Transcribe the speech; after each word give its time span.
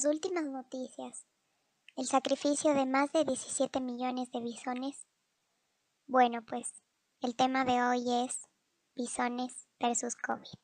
Las 0.00 0.14
últimas 0.14 0.44
noticias. 0.44 1.26
El 1.94 2.06
sacrificio 2.06 2.72
de 2.72 2.86
más 2.86 3.12
de 3.12 3.22
17 3.22 3.80
millones 3.80 4.32
de 4.32 4.40
bisones. 4.40 5.04
Bueno, 6.06 6.40
pues 6.48 6.72
el 7.20 7.36
tema 7.36 7.66
de 7.66 7.82
hoy 7.82 8.24
es 8.24 8.48
bisones 8.96 9.68
versus 9.78 10.16
COVID. 10.16 10.58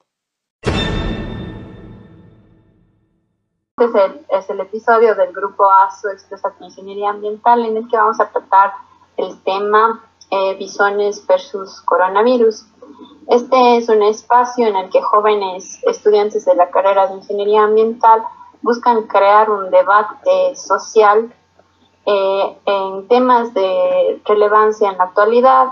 Este 3.76 4.24
es 4.30 4.48
el, 4.48 4.60
episodio 4.60 5.14
del 5.14 5.34
grupo 5.34 5.70
ASO 5.70 6.08
Expresa 6.08 6.54
Ingeniería 6.60 7.10
Ambiental 7.10 7.62
en 7.66 7.76
el 7.76 7.88
que 7.88 7.96
vamos 7.98 8.18
a 8.20 8.30
tratar 8.30 8.72
el 9.18 9.38
tema 9.42 10.02
eh, 10.30 10.54
bisones 10.54 11.26
versus 11.26 11.82
coronavirus. 11.82 12.64
Este 13.28 13.76
es 13.76 13.90
un 13.90 14.02
espacio 14.02 14.66
en 14.66 14.76
el 14.76 14.88
que 14.88 15.02
jóvenes 15.02 15.78
estudiantes 15.82 16.46
de 16.46 16.54
la 16.54 16.70
carrera 16.70 17.08
de 17.08 17.16
Ingeniería 17.16 17.64
Ambiental 17.64 18.22
buscan 18.62 19.04
crear 19.04 19.50
un 19.50 19.70
debate 19.70 20.54
social 20.56 21.32
eh, 22.04 22.58
en 22.64 23.08
temas 23.08 23.52
de 23.54 24.22
relevancia 24.24 24.90
en 24.90 24.98
la 24.98 25.04
actualidad 25.04 25.68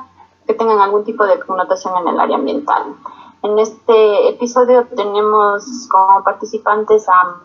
que 0.47 0.55
tengan 0.55 0.81
algún 0.81 1.05
tipo 1.05 1.25
de 1.25 1.39
connotación 1.41 1.97
en 1.99 2.09
el 2.09 2.21
área 2.21 2.37
ambiental. 2.37 2.97
En 3.43 3.59
este 3.59 4.31
episodio 4.31 4.87
tenemos 4.97 5.89
como 5.91 6.25
participantes 6.25 7.09
a 7.09 7.37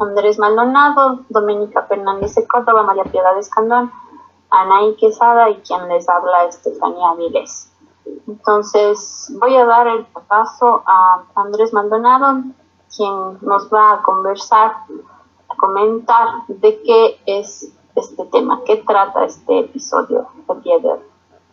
Andrés 0.00 0.38
Maldonado, 0.38 1.20
Doménica 1.28 1.82
Fernández 1.82 2.34
de 2.34 2.46
Córdoba, 2.46 2.82
María 2.82 3.04
Piedad 3.04 3.36
Escandón, 3.38 3.92
Anaí 4.50 4.96
Quesada 4.96 5.50
y 5.50 5.56
quien 5.56 5.88
les 5.88 6.08
habla 6.08 6.44
Estefanía 6.44 7.14
Viles. 7.14 7.70
Entonces 8.26 9.32
voy 9.38 9.56
a 9.56 9.64
dar 9.64 9.86
el 9.86 10.06
paso 10.28 10.82
a 10.86 11.24
Andrés 11.34 11.72
Maldonado, 11.72 12.42
quien 12.96 13.38
nos 13.40 13.68
va 13.72 13.94
a 13.94 14.02
conversar, 14.02 14.70
a 15.48 15.56
comentar 15.56 16.46
de 16.48 16.82
qué 16.82 17.20
es 17.26 17.72
este 17.94 18.24
tema, 18.26 18.60
qué 18.66 18.76
trata 18.86 19.24
este 19.24 19.60
episodio 19.60 20.28
de 20.48 20.60
día 20.60 20.98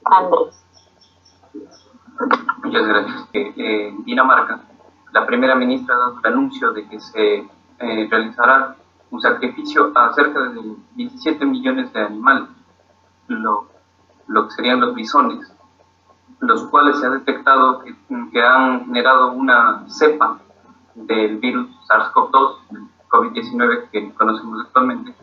Andrés. 0.06 0.66
Muchas 2.64 2.88
gracias. 2.88 3.30
Eh, 3.34 3.54
eh, 3.56 3.96
Dinamarca, 4.06 4.62
la 5.14 5.26
primera 5.26 5.56
ministra 5.56 5.96
ha 5.96 6.00
dado 6.00 6.20
el 6.24 6.34
anuncio 6.34 6.72
de 6.72 6.88
que 6.88 7.00
se 7.00 7.36
eh, 7.80 8.08
realizará 8.10 8.76
un 9.12 9.22
sacrificio 9.22 9.92
a 9.96 10.14
cerca 10.14 10.40
de 10.50 10.76
17 10.96 11.46
millones 11.46 11.92
de 11.94 12.02
animales, 12.02 12.50
lo, 13.28 13.68
lo 14.28 14.48
que 14.48 14.52
serían 14.52 14.82
los 14.82 14.94
bisones, 14.94 15.52
los 16.40 16.66
cuales 16.66 17.00
se 17.00 17.08
ha 17.08 17.10
detectado 17.10 17.80
que, 17.80 17.96
que 18.32 18.42
han 18.42 18.86
generado 18.86 19.32
una 19.32 19.86
cepa 19.90 20.40
del 21.06 21.38
virus 21.38 21.68
SARS-CoV-2, 21.88 22.56
COVID-19 23.10 23.90
que 23.92 24.14
conocemos 24.14 24.62
actualmente, 24.66 25.14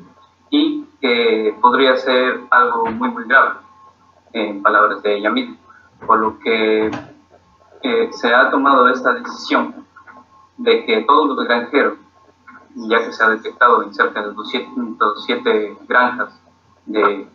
y 0.50 0.84
que 1.00 1.56
podría 1.60 1.96
ser 1.96 2.40
algo 2.50 2.86
muy, 2.86 3.10
muy 3.10 3.24
grave, 3.24 3.56
en 4.32 4.62
palabras 4.62 5.02
de 5.02 5.16
ella 5.16 5.30
misma. 5.30 5.56
Por 6.06 6.18
lo 6.18 6.38
que 6.38 6.90
eh, 7.82 8.08
se 8.12 8.34
ha 8.34 8.50
tomado 8.50 8.88
esta 8.88 9.14
decisión 9.14 9.86
de 10.58 10.84
que 10.84 11.02
todos 11.02 11.28
los 11.28 11.46
granjeros, 11.46 11.98
ya 12.74 12.98
que 12.98 13.12
se 13.12 13.22
ha 13.22 13.28
detectado 13.30 13.82
en 13.82 13.94
cerca 13.94 14.22
de 14.22 14.32
207 14.32 15.78
granjas 15.88 16.40
de, 16.86 17.28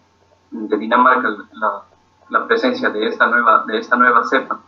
de 0.51 0.77
Dinamarca 0.77 1.29
la, 1.53 1.83
la, 2.29 2.47
presencia 2.47 2.89
de 2.89 3.07
esta 3.07 3.27
nueva, 3.27 3.63
de 3.67 3.77
esta 3.77 3.95
nueva 3.95 4.23
cepa, 4.27 4.59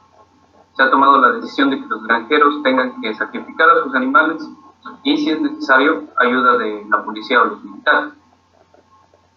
se 0.75 0.83
ha 0.83 0.89
tomado 0.89 1.19
la 1.19 1.31
decisión 1.33 1.69
de 1.69 1.79
que 1.79 1.87
los 1.87 2.03
granjeros 2.03 2.61
tengan 2.63 2.99
que 3.01 3.13
sacrificar 3.13 3.69
a 3.69 3.83
sus 3.83 3.95
animales 3.95 4.47
y, 5.03 5.17
si 5.17 5.29
es 5.29 5.41
necesario, 5.41 6.03
ayuda 6.17 6.57
de 6.57 6.85
la 6.89 7.03
policía 7.03 7.41
o 7.41 7.45
los 7.45 7.63
militares. 7.63 8.13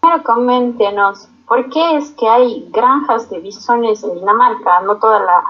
Primero 0.01 0.23
coméntenos, 0.25 1.29
¿por 1.47 1.69
qué 1.71 1.97
es 1.97 2.11
que 2.13 2.29
hay 2.29 2.69
granjas 2.71 3.29
de 3.31 3.41
bisones 3.41 4.03
en 4.03 4.15
Dinamarca? 4.15 4.81
No 4.83 4.97
toda 4.97 5.21
la, 5.21 5.43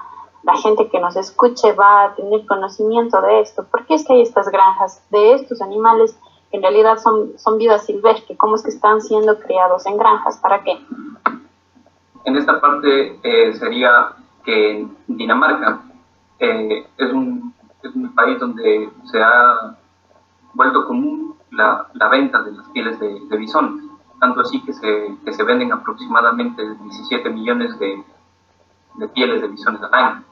la 0.43 0.57
gente 0.57 0.89
que 0.89 1.01
nos 1.01 1.17
escuche 1.17 1.73
va 1.73 2.05
a 2.05 2.15
tener 2.15 2.47
conocimiento 2.47 3.21
de 3.23 3.41
esto. 3.41 3.65
¿Por 3.65 3.85
qué 3.87 3.95
es 3.95 4.07
que 4.07 4.15
hay 4.15 4.23
estas 4.23 4.49
granjas 4.49 5.03
de 5.11 5.35
estos 5.35 5.61
animales 5.63 6.19
que 6.51 6.57
en 6.57 6.63
realidad 6.63 6.99
son, 6.99 7.39
son 7.39 7.59
vida 7.59 7.79
silvestre? 7.79 8.37
¿Cómo 8.37 8.57
es 8.57 8.63
que 8.63 8.71
están 8.71 9.01
siendo 9.01 9.39
criados 9.39 9.87
en 9.87 9.99
granjas? 9.99 10.39
¿Para 10.39 10.63
qué? 10.63 10.79
En 12.25 12.37
esta 12.37 12.61
parte 12.61 13.21
eh, 13.23 13.55
sería 13.55 14.17
que 14.47 14.87
Dinamarca 15.09 15.83
eh, 16.39 16.87
es, 16.97 17.13
un, 17.13 17.53
es, 17.83 17.95
un, 17.95 18.15
país 18.15 18.39
donde 18.39 18.91
se 19.11 19.23
ha 19.23 19.77
vuelto 20.55 20.87
común 20.87 21.37
la, 21.51 21.89
la 21.95 22.09
venta 22.09 22.43
de 22.43 22.53
las 22.53 22.67
pieles 22.69 22.99
de, 23.01 23.21
de 23.29 23.37
bisones, 23.37 23.85
tanto 24.21 24.41
así 24.41 24.63
que 24.65 24.73
se, 24.73 25.17
que 25.25 25.33
se, 25.33 25.43
venden 25.43 25.73
aproximadamente 25.73 26.63
17 26.63 27.29
millones 27.31 27.77
de, 27.79 28.05
de, 28.95 29.09
pieles 29.09 29.43
de 29.43 29.49
bisones 29.49 29.83
al 29.83 29.95
año. 29.95 30.25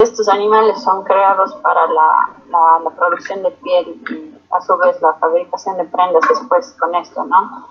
Estos 0.00 0.28
animales 0.28 0.82
son 0.82 1.04
creados 1.04 1.54
para 1.62 1.86
la, 1.86 2.30
la, 2.50 2.80
la 2.84 2.90
producción 2.90 3.42
de 3.44 3.50
piel 3.52 4.02
y 4.10 4.34
a 4.54 4.60
su 4.60 4.76
vez 4.76 5.00
la 5.00 5.14
fabricación 5.14 5.78
de 5.78 5.84
prendas 5.84 6.22
después 6.28 6.76
con 6.78 6.94
esto, 6.96 7.24
¿no? 7.24 7.66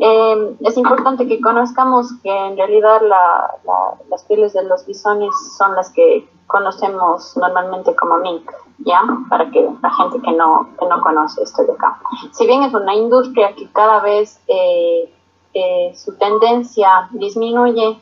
Eh, 0.00 0.56
es 0.60 0.76
importante 0.76 1.26
que 1.26 1.40
conozcamos 1.40 2.12
que 2.22 2.30
en 2.30 2.56
realidad 2.56 3.00
la, 3.02 3.54
la, 3.64 3.94
las 4.10 4.22
pieles 4.24 4.52
de 4.52 4.62
los 4.64 4.86
bisones 4.86 5.30
son 5.56 5.74
las 5.74 5.90
que 5.90 6.28
conocemos 6.46 7.36
normalmente 7.36 7.94
como 7.96 8.18
mink, 8.18 8.50
¿ya? 8.78 9.02
Para 9.28 9.50
que 9.50 9.68
la 9.82 9.90
gente 9.90 10.20
que 10.20 10.32
no, 10.32 10.68
que 10.78 10.86
no 10.86 11.00
conoce 11.00 11.42
esto 11.42 11.62
de 11.64 11.72
acá. 11.72 12.00
Si 12.32 12.46
bien 12.46 12.62
es 12.62 12.74
una 12.74 12.94
industria 12.94 13.54
que 13.54 13.70
cada 13.72 14.00
vez 14.00 14.40
eh, 14.46 15.12
eh, 15.54 15.92
su 15.94 16.16
tendencia 16.16 17.08
disminuye, 17.12 17.98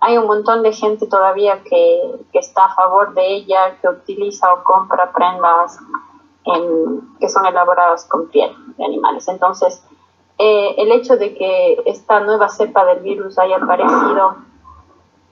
hay 0.00 0.18
un 0.18 0.26
montón 0.26 0.62
de 0.62 0.72
gente 0.72 1.06
todavía 1.06 1.62
que, 1.62 2.24
que, 2.32 2.38
está 2.38 2.64
a 2.64 2.74
favor 2.74 3.14
de 3.14 3.34
ella, 3.34 3.78
que 3.80 3.88
utiliza 3.88 4.52
o 4.52 4.64
compra 4.64 5.12
prendas 5.12 5.78
en, 6.44 7.16
que 7.20 7.28
son 7.28 7.46
elaboradas 7.46 8.04
con 8.06 8.28
piel 8.28 8.52
de 8.76 8.84
animales. 8.84 9.28
Entonces, 9.28 9.84
eh, 10.44 10.74
el 10.76 10.90
hecho 10.90 11.16
de 11.16 11.34
que 11.36 11.80
esta 11.86 12.18
nueva 12.18 12.48
cepa 12.48 12.84
del 12.84 12.98
virus 12.98 13.38
haya 13.38 13.58
aparecido 13.58 14.38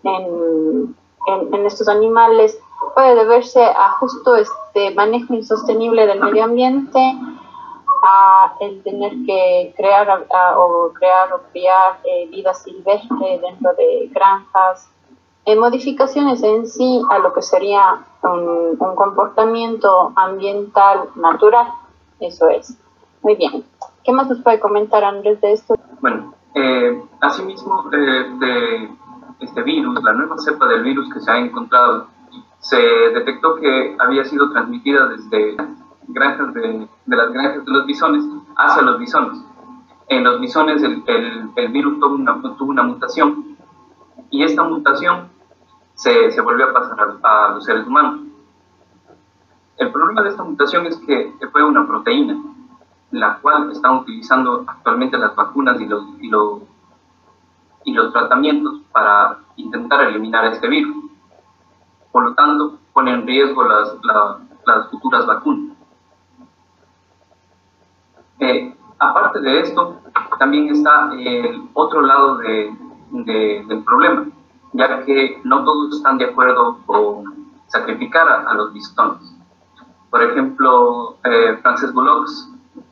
en, 0.04 0.94
estos 1.66 1.88
animales 1.88 2.56
puede 2.94 3.16
deberse 3.16 3.60
a 3.64 3.90
justo 3.98 4.36
este 4.36 4.94
manejo 4.94 5.34
insostenible 5.34 6.06
del 6.06 6.20
medio 6.20 6.44
ambiente, 6.44 7.00
a 8.04 8.54
el 8.60 8.84
tener 8.84 9.12
que 9.26 9.74
crear 9.76 10.08
o 10.56 10.92
crear 10.92 11.32
o 11.32 11.40
criar 11.50 11.98
eh, 12.04 12.28
vida 12.28 12.54
silvestre 12.54 13.40
dentro 13.42 13.74
de 13.74 14.08
granjas, 14.12 14.88
eh, 15.44 15.56
modificaciones 15.56 16.40
en 16.44 16.68
sí 16.68 17.02
a 17.10 17.18
lo 17.18 17.32
que 17.32 17.42
sería 17.42 18.00
un 18.22 18.76
comportamiento 18.94 20.12
ambiental 20.14 21.08
natural, 21.16 21.66
eso 22.20 22.48
es. 22.48 22.78
Muy 23.22 23.34
bien. 23.34 23.69
¿Qué 24.04 24.12
más 24.12 24.28
nos 24.28 24.40
puede 24.40 24.60
comentar 24.60 25.04
Andrés 25.04 25.40
de 25.40 25.52
esto? 25.52 25.74
Bueno, 26.00 26.34
eh, 26.54 27.02
asimismo, 27.20 27.90
eh, 27.92 28.30
de 28.38 28.90
este 29.40 29.62
virus, 29.62 30.02
la 30.02 30.12
nueva 30.12 30.36
cepa 30.38 30.66
del 30.68 30.82
virus 30.82 31.12
que 31.12 31.20
se 31.20 31.30
ha 31.30 31.38
encontrado, 31.38 32.06
se 32.60 32.78
detectó 32.78 33.56
que 33.56 33.96
había 33.98 34.24
sido 34.24 34.50
transmitida 34.50 35.06
desde 35.08 35.56
granjas 36.08 36.54
de, 36.54 36.88
las 37.06 37.32
granjas 37.32 37.64
de 37.64 37.70
los 37.70 37.86
bisones 37.86 38.24
hacia 38.56 38.82
los 38.82 38.98
bisones. 38.98 39.44
En 40.08 40.24
los 40.24 40.40
bisones 40.40 40.82
el, 40.82 41.02
el, 41.06 41.50
el 41.56 41.68
virus 41.68 42.00
tuvo 42.00 42.14
una, 42.14 42.40
tuvo 42.40 42.70
una, 42.70 42.82
mutación 42.82 43.56
y 44.30 44.42
esta 44.42 44.62
mutación 44.64 45.28
se, 45.94 46.30
se 46.32 46.40
volvió 46.40 46.70
a 46.70 46.72
pasar 46.72 46.98
a, 47.22 47.46
a 47.46 47.54
los 47.54 47.64
seres 47.64 47.86
humanos. 47.86 48.20
El 49.78 49.92
problema 49.92 50.22
de 50.22 50.30
esta 50.30 50.42
mutación 50.42 50.86
es 50.86 50.96
que 50.98 51.32
fue 51.52 51.62
una 51.62 51.86
proteína 51.86 52.36
la 53.10 53.38
cual 53.38 53.70
están 53.70 53.98
utilizando 53.98 54.64
actualmente 54.66 55.18
las 55.18 55.34
vacunas 55.34 55.80
y 55.80 55.86
los, 55.86 56.04
y 56.20 56.28
los, 57.92 58.12
tratamientos 58.12 58.80
para 58.92 59.38
intentar 59.56 60.02
eliminar 60.02 60.44
este 60.46 60.68
virus. 60.68 60.96
Por 62.12 62.24
lo 62.24 62.34
tanto, 62.34 62.78
pone 62.92 63.12
en 63.12 63.26
riesgo 63.26 63.64
las, 63.64 63.96
la, 64.02 64.38
las 64.66 64.90
futuras 64.90 65.26
vacunas. 65.26 65.76
Eh, 68.38 68.74
aparte 68.98 69.40
de 69.40 69.60
esto, 69.60 70.00
también 70.38 70.68
está 70.68 71.10
el 71.12 71.68
otro 71.74 72.02
lado 72.02 72.38
de, 72.38 72.74
de, 73.10 73.64
del 73.66 73.84
problema, 73.84 74.26
ya 74.72 75.04
que 75.04 75.40
no 75.44 75.64
todos 75.64 75.96
están 75.96 76.18
de 76.18 76.26
acuerdo 76.26 76.78
con 76.86 77.50
sacrificar 77.66 78.28
a, 78.28 78.54
los 78.54 78.72
bisones. 78.72 79.36
Por 80.10 80.22
ejemplo, 80.22 81.16
eh, 81.24 81.58
Frances 81.62 81.92
Bullocks 81.92 82.50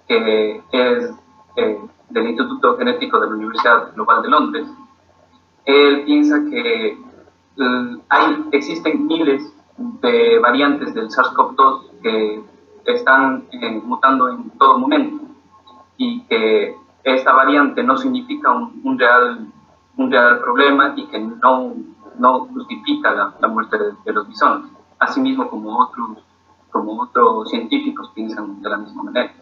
que 0.08 0.62
es 0.72 1.14
del 1.58 2.26
Instituto 2.26 2.76
Genético 2.78 3.20
de 3.20 3.26
la 3.26 3.34
Universidad 3.34 3.94
Global 3.94 4.22
de 4.22 4.28
Londres, 4.28 4.68
él 5.66 6.04
piensa 6.04 6.40
que 6.48 6.88
eh, 6.92 7.96
hay, 8.08 8.44
existen 8.52 9.06
miles 9.06 9.54
de 9.76 10.38
variantes 10.38 10.94
del 10.94 11.08
SARS-CoV-2 11.08 12.00
que 12.02 12.42
están 12.86 13.44
eh, 13.52 13.80
mutando 13.84 14.28
en 14.30 14.50
todo 14.58 14.78
momento 14.78 15.24
y 15.98 16.22
que 16.22 16.74
esta 17.04 17.32
variante 17.32 17.82
no 17.82 17.96
significa 17.96 18.50
un, 18.50 18.98
real, 18.98 19.46
un 19.96 20.10
real 20.10 20.40
problema 20.40 20.94
y 20.96 21.06
que 21.06 21.18
no, 21.18 21.74
no 22.18 22.40
justifica 22.46 23.12
la, 23.12 23.34
la 23.40 23.48
muerte 23.48 23.76
de, 24.04 24.12
los 24.12 24.26
bisones, 24.26 24.70
asimismo 24.98 25.48
como 25.48 25.78
otros, 25.78 26.24
como 26.70 27.02
otros 27.02 27.50
científicos 27.50 28.10
piensan 28.14 28.62
de 28.62 28.70
la 28.70 28.78
misma 28.78 29.02
manera. 29.04 29.34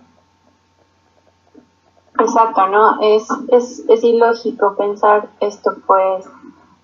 Exacto, 2.19 2.67
¿no? 2.69 3.01
Es, 3.01 3.29
es, 3.49 3.85
es 3.89 4.05
ilógico 4.05 4.75
pensar 4.77 5.29
esto, 5.41 5.75
pues 5.87 6.27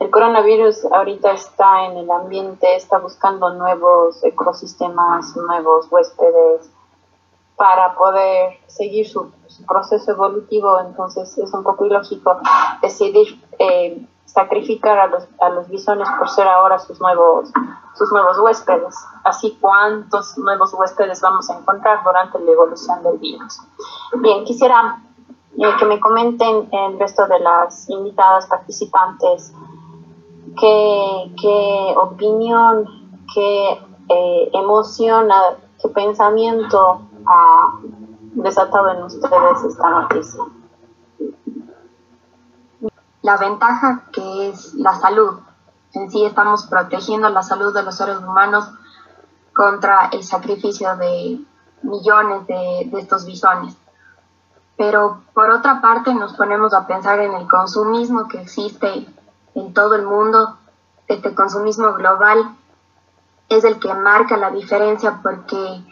el 0.02 0.10
coronavirus 0.10 0.84
ahorita 0.86 1.30
está 1.30 1.86
en 1.86 1.96
el 1.96 2.10
ambiente, 2.10 2.74
está 2.74 2.98
buscando 2.98 3.50
nuevos 3.54 4.22
ecosistemas, 4.24 5.36
nuevos 5.36 5.86
huéspedes 5.92 6.68
para 7.56 7.94
poder 7.94 8.58
seguir 8.66 9.08
su, 9.08 9.30
proceso 9.68 10.10
evolutivo. 10.10 10.80
Entonces 10.80 11.38
es 11.38 11.54
un 11.54 11.62
poco 11.62 11.86
ilógico 11.86 12.36
decidir 12.82 13.40
eh, 13.60 14.04
sacrificar 14.24 14.98
a 14.98 15.06
los, 15.06 15.28
a 15.40 15.50
los 15.50 15.68
bisones 15.68 16.08
por 16.18 16.28
ser 16.28 16.48
ahora 16.48 16.80
sus 16.80 17.00
nuevos, 17.00 17.52
sus 17.94 18.10
nuevos 18.10 18.38
huéspedes. 18.40 18.96
Así, 19.22 19.56
¿cuántos 19.60 20.36
nuevos 20.36 20.74
huéspedes 20.74 21.20
vamos 21.20 21.48
a 21.48 21.58
encontrar 21.58 22.02
durante 22.02 22.40
la 22.40 22.50
evolución 22.50 23.04
del 23.04 23.18
virus? 23.18 23.60
Bien, 24.14 24.44
quisiera 24.44 25.00
eh, 25.58 25.76
que 25.78 25.84
me 25.84 26.00
comenten 26.00 26.68
el 26.72 26.98
resto 26.98 27.26
de 27.26 27.38
las 27.40 27.88
invitadas 27.90 28.46
participantes 28.46 29.52
qué, 30.58 31.94
opinión, 31.96 32.86
qué 33.34 33.78
eh, 34.08 34.50
emoción, 34.52 35.28
qué 35.80 35.88
pensamiento 35.88 37.02
ha 37.26 37.78
desatado 38.34 38.90
en 38.90 39.02
ustedes 39.04 39.64
esta 39.68 39.90
noticia. 39.90 40.44
La 43.22 43.36
ventaja 43.36 44.04
que 44.12 44.48
es 44.48 44.74
la 44.74 44.94
salud. 44.94 45.40
En 45.94 46.10
sí 46.10 46.24
estamos 46.24 46.66
protegiendo 46.66 47.28
la 47.28 47.42
salud 47.42 47.72
de 47.74 47.82
los 47.82 47.96
seres 47.96 48.18
humanos 48.18 48.68
contra 49.54 50.08
el 50.12 50.24
sacrificio 50.24 50.96
de 50.96 51.38
millones 51.82 52.46
de, 52.46 52.88
de 52.90 52.98
estos 52.98 53.26
bisones. 53.26 53.76
Pero 54.82 55.22
por 55.32 55.48
otra 55.48 55.80
parte 55.80 56.12
nos 56.12 56.32
ponemos 56.32 56.74
a 56.74 56.88
pensar 56.88 57.20
en 57.20 57.34
el 57.34 57.46
consumismo 57.46 58.26
que 58.26 58.42
existe 58.42 59.06
en 59.54 59.72
todo 59.72 59.94
el 59.94 60.02
mundo, 60.02 60.58
este 61.06 61.36
consumismo 61.36 61.92
global 61.92 62.56
es 63.48 63.62
el 63.62 63.78
que 63.78 63.94
marca 63.94 64.36
la 64.36 64.50
diferencia 64.50 65.20
porque 65.22 65.84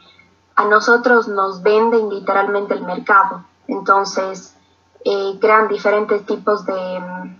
a 0.57 0.65
nosotros 0.65 1.29
nos 1.29 1.63
venden 1.63 2.11
literalmente 2.11 2.75
el 2.75 2.83
mercado. 2.83 3.45
Entonces, 3.69 4.57
eh, 5.05 5.39
crean 5.41 5.69
diferentes 5.69 6.27
tipos 6.27 6.67
de, 6.67 7.39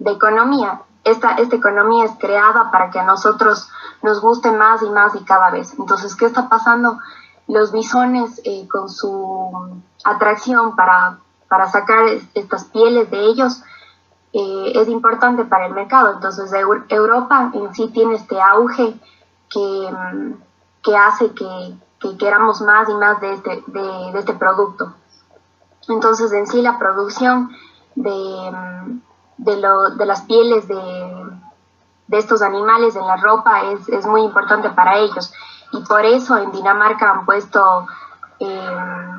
de 0.00 0.10
economía. 0.10 0.82
Esta, 1.04 1.34
esta 1.34 1.54
economía 1.54 2.06
es 2.06 2.12
creada 2.18 2.72
para 2.72 2.90
que 2.90 2.98
a 2.98 3.04
nosotros 3.04 3.70
nos 4.02 4.20
guste 4.20 4.50
más 4.50 4.82
y 4.82 4.90
más 4.90 5.14
y 5.14 5.22
cada 5.22 5.48
vez. 5.52 5.78
Entonces, 5.78 6.16
¿qué 6.16 6.26
está 6.26 6.48
pasando? 6.48 6.98
Los 7.48 7.72
bisones 7.72 8.40
eh, 8.44 8.66
con 8.68 8.88
su 8.88 9.82
atracción 10.04 10.74
para, 10.76 11.18
para 11.48 11.68
sacar 11.68 12.04
estas 12.34 12.64
pieles 12.64 13.10
de 13.10 13.24
ellos, 13.26 13.62
eh, 14.32 14.72
es 14.74 14.88
importante 14.88 15.44
para 15.44 15.66
el 15.66 15.72
mercado. 15.72 16.12
Entonces 16.12 16.52
Europa 16.90 17.50
en 17.54 17.74
sí 17.74 17.88
tiene 17.88 18.16
este 18.16 18.40
auge 18.40 18.94
que, 19.50 19.90
mm, 19.90 20.32
que 20.82 20.96
hace 20.96 21.32
que, 21.32 21.74
que, 22.00 22.18
queramos 22.18 22.60
más 22.60 22.88
y 22.88 22.94
más 22.94 23.20
de 23.20 23.32
este, 23.32 23.64
de, 23.66 24.18
este 24.18 24.34
producto. 24.34 24.92
Entonces 25.88 26.32
en 26.32 26.46
sí 26.46 26.60
la 26.60 26.78
producción 26.78 27.50
de, 27.94 28.10
mm, 28.10 29.00
de, 29.38 29.56
lo, 29.56 29.90
de 29.90 30.04
las 30.04 30.22
pieles 30.22 30.68
de, 30.68 30.74
de, 32.08 32.18
estos 32.18 32.42
animales 32.42 32.94
en 32.94 33.06
la 33.06 33.16
ropa 33.16 33.62
es, 33.72 33.88
es, 33.88 34.06
muy 34.06 34.22
importante 34.22 34.68
para 34.70 34.98
ellos. 34.98 35.32
Y 35.72 35.80
por 35.84 36.04
eso 36.04 36.36
en 36.36 36.52
Dinamarca 36.52 37.10
han 37.10 37.26
puesto... 37.26 37.86
Eh, 38.38 39.16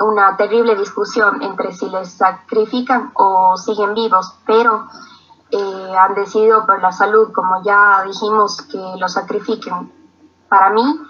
una 0.00 0.36
terrible 0.36 0.74
discusión 0.76 1.42
entre 1.42 1.72
si 1.72 1.88
les 1.88 2.12
sacrifican 2.12 3.12
o 3.14 3.56
siguen 3.56 3.94
vivos, 3.94 4.34
pero 4.46 4.88
eh, 5.50 5.94
han 5.96 6.14
decidido 6.14 6.66
por 6.66 6.80
la 6.80 6.92
salud, 6.92 7.32
como 7.32 7.62
ya 7.62 8.02
dijimos, 8.04 8.62
que 8.62 8.78
los 8.98 9.12
sacrifiquen. 9.12 9.92
Para 10.48 10.70
mí 10.70 11.00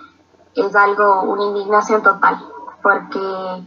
es 0.54 0.76
algo, 0.76 1.22
una 1.22 1.44
indignación 1.44 2.02
total, 2.02 2.44
porque 2.82 3.66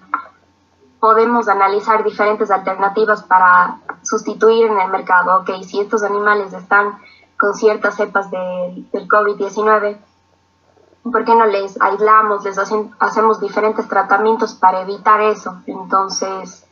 podemos 0.99 1.47
analizar 1.47 2.03
diferentes 2.03 2.51
alternativas 2.51 3.23
para 3.23 3.79
sustituir 4.03 4.67
en 4.67 4.79
el 4.79 4.91
mercado. 4.91 5.41
Ok, 5.41 5.63
si 5.63 5.79
estos 5.79 6.03
animales 6.03 6.53
están 6.53 6.97
con 7.37 7.53
ciertas 7.53 7.95
cepas 7.95 8.31
del 8.31 9.07
COVID-19, 9.07 9.97
¿por 11.11 11.25
qué 11.25 11.35
no 11.35 11.45
les 11.45 11.79
aislamos, 11.81 12.43
les 12.43 12.57
hacemos 12.99 13.39
diferentes 13.39 13.87
tratamientos 13.87 14.53
para 14.55 14.81
evitar 14.81 15.21
eso? 15.21 15.61
Entonces, 15.65 16.65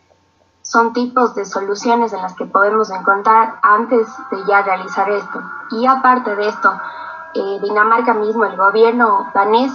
son 0.61 0.93
tipos 0.93 1.35
de 1.35 1.45
soluciones 1.45 2.11
en 2.13 2.21
las 2.21 2.33
que 2.35 2.45
podemos 2.45 2.89
encontrar 2.89 3.59
antes 3.61 4.07
de 4.31 4.45
ya 4.47 4.63
realizar 4.63 5.09
esto. 5.09 5.39
Y 5.71 5.85
aparte 5.85 6.35
de 6.35 6.47
esto, 6.47 6.73
eh, 7.35 7.59
Dinamarca 7.61 8.13
mismo, 8.13 8.45
el 8.45 8.57
gobierno 8.57 9.29
danés, 9.33 9.71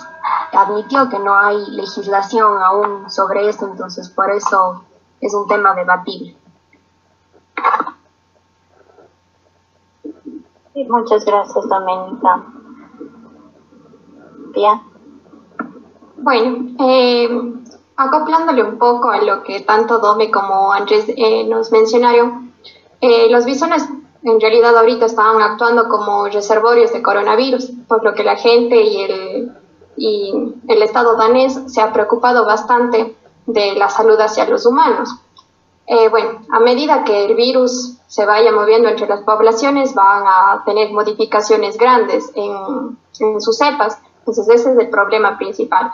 admitió 0.53 1.09
que 1.09 1.19
no 1.19 1.37
hay 1.37 1.65
legislación 1.71 2.61
aún 2.61 3.11
sobre 3.11 3.49
esto, 3.49 3.67
entonces 3.67 4.09
por 4.09 4.31
eso 4.31 4.85
es 5.21 5.33
un 5.35 5.47
tema 5.47 5.75
debatible. 5.75 6.37
Muchas 10.89 11.25
gracias, 11.25 11.69
Domenica. 11.69 12.45
Bueno, 16.17 16.75
eh, 16.79 17.29
acoplándole 17.97 18.63
un 18.63 18.79
poco 18.79 19.11
a 19.11 19.23
lo 19.23 19.43
que 19.43 19.61
tanto 19.61 19.99
Dome 19.99 20.31
como 20.31 20.73
Andrés 20.73 21.07
eh, 21.09 21.47
nos 21.49 21.73
mencionaron, 21.73 22.53
eh, 23.01 23.31
los 23.31 23.45
bisones 23.45 23.89
en 24.23 24.41
realidad 24.41 24.77
ahorita 24.77 25.07
estaban 25.07 25.41
actuando 25.41 25.89
como 25.89 26.27
reservorios 26.29 26.93
de 26.93 27.03
coronavirus, 27.03 27.71
por 27.89 28.05
lo 28.05 28.13
que 28.13 28.23
la 28.23 28.37
gente 28.37 28.83
y 28.83 29.03
el, 29.03 29.53
y 29.97 30.55
el 30.69 30.83
Estado 30.83 31.17
danés 31.17 31.59
se 31.67 31.81
ha 31.81 31.93
preocupado 31.93 32.45
bastante 32.45 33.17
de 33.47 33.75
la 33.77 33.89
salud 33.89 34.21
hacia 34.21 34.47
los 34.47 34.67
humanos. 34.67 35.09
Bueno, 36.11 36.41
a 36.51 36.61
medida 36.61 37.05
que 37.05 37.27
el 37.27 37.35
virus 37.35 37.97
se 38.07 38.25
vaya 38.25 38.53
moviendo 38.53 38.89
entre 38.89 39.09
las 39.09 39.23
poblaciones, 39.23 39.95
van 39.95 40.25
a 40.27 40.63
tener 40.65 40.93
modificaciones 40.93 41.77
grandes 41.77 42.31
en, 42.35 42.97
sus 43.41 43.59
cepas 43.59 43.99
entonces 44.21 44.49
ese 44.49 44.73
es 44.73 44.79
el 44.79 44.91
problema 44.91 45.39
principal. 45.39 45.93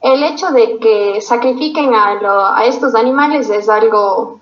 El 0.00 0.22
hecho 0.22 0.50
de 0.50 0.78
que 0.78 1.20
sacrifiquen 1.20 1.94
a, 1.94 2.64
estos 2.64 2.94
animales 2.94 3.50
es 3.50 3.68
algo 3.68 4.40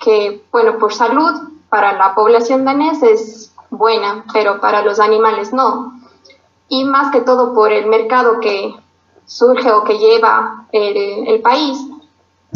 que, 0.00 0.44
bueno, 0.52 0.78
por 0.78 0.92
salud 0.92 1.32
para 1.68 1.96
la 1.96 2.14
población 2.14 2.64
danesa 2.64 3.06
es 3.06 3.52
buena, 3.70 4.24
pero 4.32 4.60
para 4.60 4.82
los 4.82 5.00
animales 5.00 5.52
no. 5.52 6.00
Y 6.68 6.84
más 6.84 7.12
que 7.12 7.20
todo 7.20 7.54
por 7.54 7.72
el 7.72 7.86
mercado 7.86 8.40
que 8.40 8.74
surge 9.26 9.72
o 9.72 9.84
que 9.84 9.98
lleva 9.98 10.66
el, 10.72 11.40
país. 11.42 11.78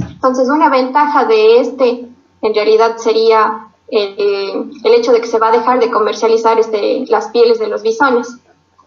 Entonces, 0.01 0.49
una 0.49 0.69
ventaja 0.69 1.25
de 1.25 1.61
este 1.61 2.09
en 2.41 2.55
realidad 2.55 2.97
sería 2.99 3.69
el, 3.89 4.81
hecho 4.85 5.13
de 5.13 5.21
que 5.21 5.27
se 5.27 5.39
va 5.39 5.49
a 5.49 5.53
dejar 5.53 5.81
de 5.81 5.91
comercializar 5.91 6.59
este, 6.59 7.05
las 7.09 7.29
pieles 7.29 7.59
de 7.59 7.69
los 7.69 7.83
bisones. 7.83 8.39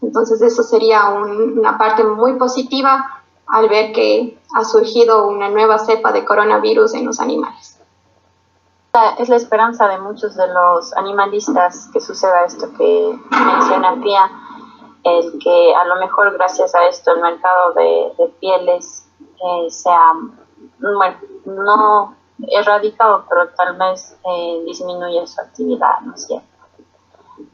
Entonces 0.01 0.41
eso 0.41 0.63
sería 0.63 1.09
una 1.09 1.77
parte 1.77 2.03
muy 2.03 2.33
positiva 2.33 3.21
al 3.47 3.69
ver 3.69 3.91
que 3.93 4.39
ha 4.55 4.63
surgido 4.63 5.27
una 5.27 5.49
nueva 5.49 5.77
cepa 5.79 6.11
de 6.11 6.25
coronavirus 6.25 6.93
en 6.95 7.05
los 7.05 7.19
animales. 7.19 7.79
Es 9.19 9.29
la 9.29 9.37
esperanza 9.37 9.87
de 9.87 9.99
muchos 9.99 10.35
de 10.35 10.47
los 10.47 10.95
animalistas 10.97 11.89
que 11.93 12.01
suceda 12.01 12.45
esto 12.45 12.67
que 12.77 13.17
menciona 13.29 14.01
Pia, 14.01 14.29
el 15.03 15.39
que 15.39 15.73
a 15.73 15.85
lo 15.85 15.95
mejor 15.95 16.33
gracias 16.33 16.75
a 16.75 16.87
esto 16.87 17.11
el 17.11 17.21
mercado 17.21 17.73
de, 17.73 18.33
pieles 18.39 19.07
eh, 19.19 19.69
sea, 19.69 20.11
bueno, 20.81 21.17
no 21.45 22.15
erradicado, 22.51 23.25
pero 23.29 23.49
tal 23.49 23.77
vez 23.77 24.17
eh, 24.25 24.63
disminuya 24.65 25.25
su 25.27 25.39
actividad, 25.41 25.99
¿no 26.01 26.15
es 26.15 26.25
cierto? 26.25 26.47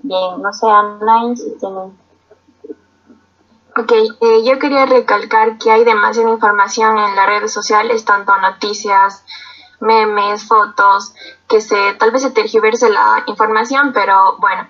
Bien, 0.02 0.42
no 0.42 0.54
sé, 0.54 0.68
Ana, 0.68 1.36
si 1.36 1.58
tienen 1.60 1.98
Ok, 3.80 3.92
eh, 3.92 4.44
yo 4.44 4.58
quería 4.58 4.88
recalcar 4.88 5.60
que 5.60 5.70
hay 5.70 5.84
demasiada 5.84 6.32
información 6.32 6.98
en 6.98 7.16
las 7.16 7.28
redes 7.28 7.54
sociales, 7.54 8.06
tanto 8.06 8.36
noticias, 8.38 9.24
memes, 9.80 10.48
fotos, 10.48 11.14
que 11.48 11.62
se 11.62 11.94
tal 11.94 12.10
vez 12.10 12.24
se 12.24 12.32
tergiverse 12.32 12.90
la 12.90 13.24
información, 13.28 13.94
pero 13.94 14.38
bueno, 14.40 14.68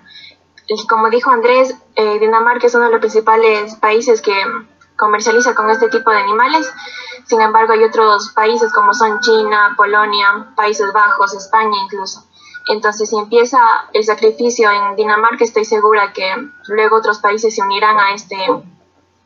como 0.90 1.08
dijo 1.08 1.30
Andrés, 1.30 1.74
eh, 1.94 2.18
Dinamarca 2.18 2.66
es 2.66 2.74
uno 2.74 2.84
de 2.84 2.90
los 2.90 3.00
principales 3.00 3.76
países 3.76 4.20
que 4.20 4.34
comercializa 4.98 5.54
con 5.54 5.70
este 5.70 5.88
tipo 5.88 6.10
de 6.10 6.18
animales. 6.18 6.70
Sin 7.24 7.40
embargo, 7.40 7.72
hay 7.72 7.84
otros 7.84 8.30
países 8.30 8.72
como 8.72 8.92
son 8.92 9.20
China, 9.20 9.74
Polonia, 9.76 10.48
Países 10.56 10.92
Bajos, 10.92 11.34
España 11.34 11.78
incluso. 11.84 12.24
Entonces, 12.68 13.08
si 13.08 13.16
empieza 13.16 13.58
el 13.94 14.04
sacrificio 14.04 14.70
en 14.70 14.96
Dinamarca, 14.96 15.44
estoy 15.44 15.64
segura 15.64 16.12
que 16.12 16.30
luego 16.66 16.96
otros 16.96 17.18
países 17.18 17.54
se 17.54 17.62
unirán 17.62 17.98
a, 17.98 18.12
este, 18.12 18.36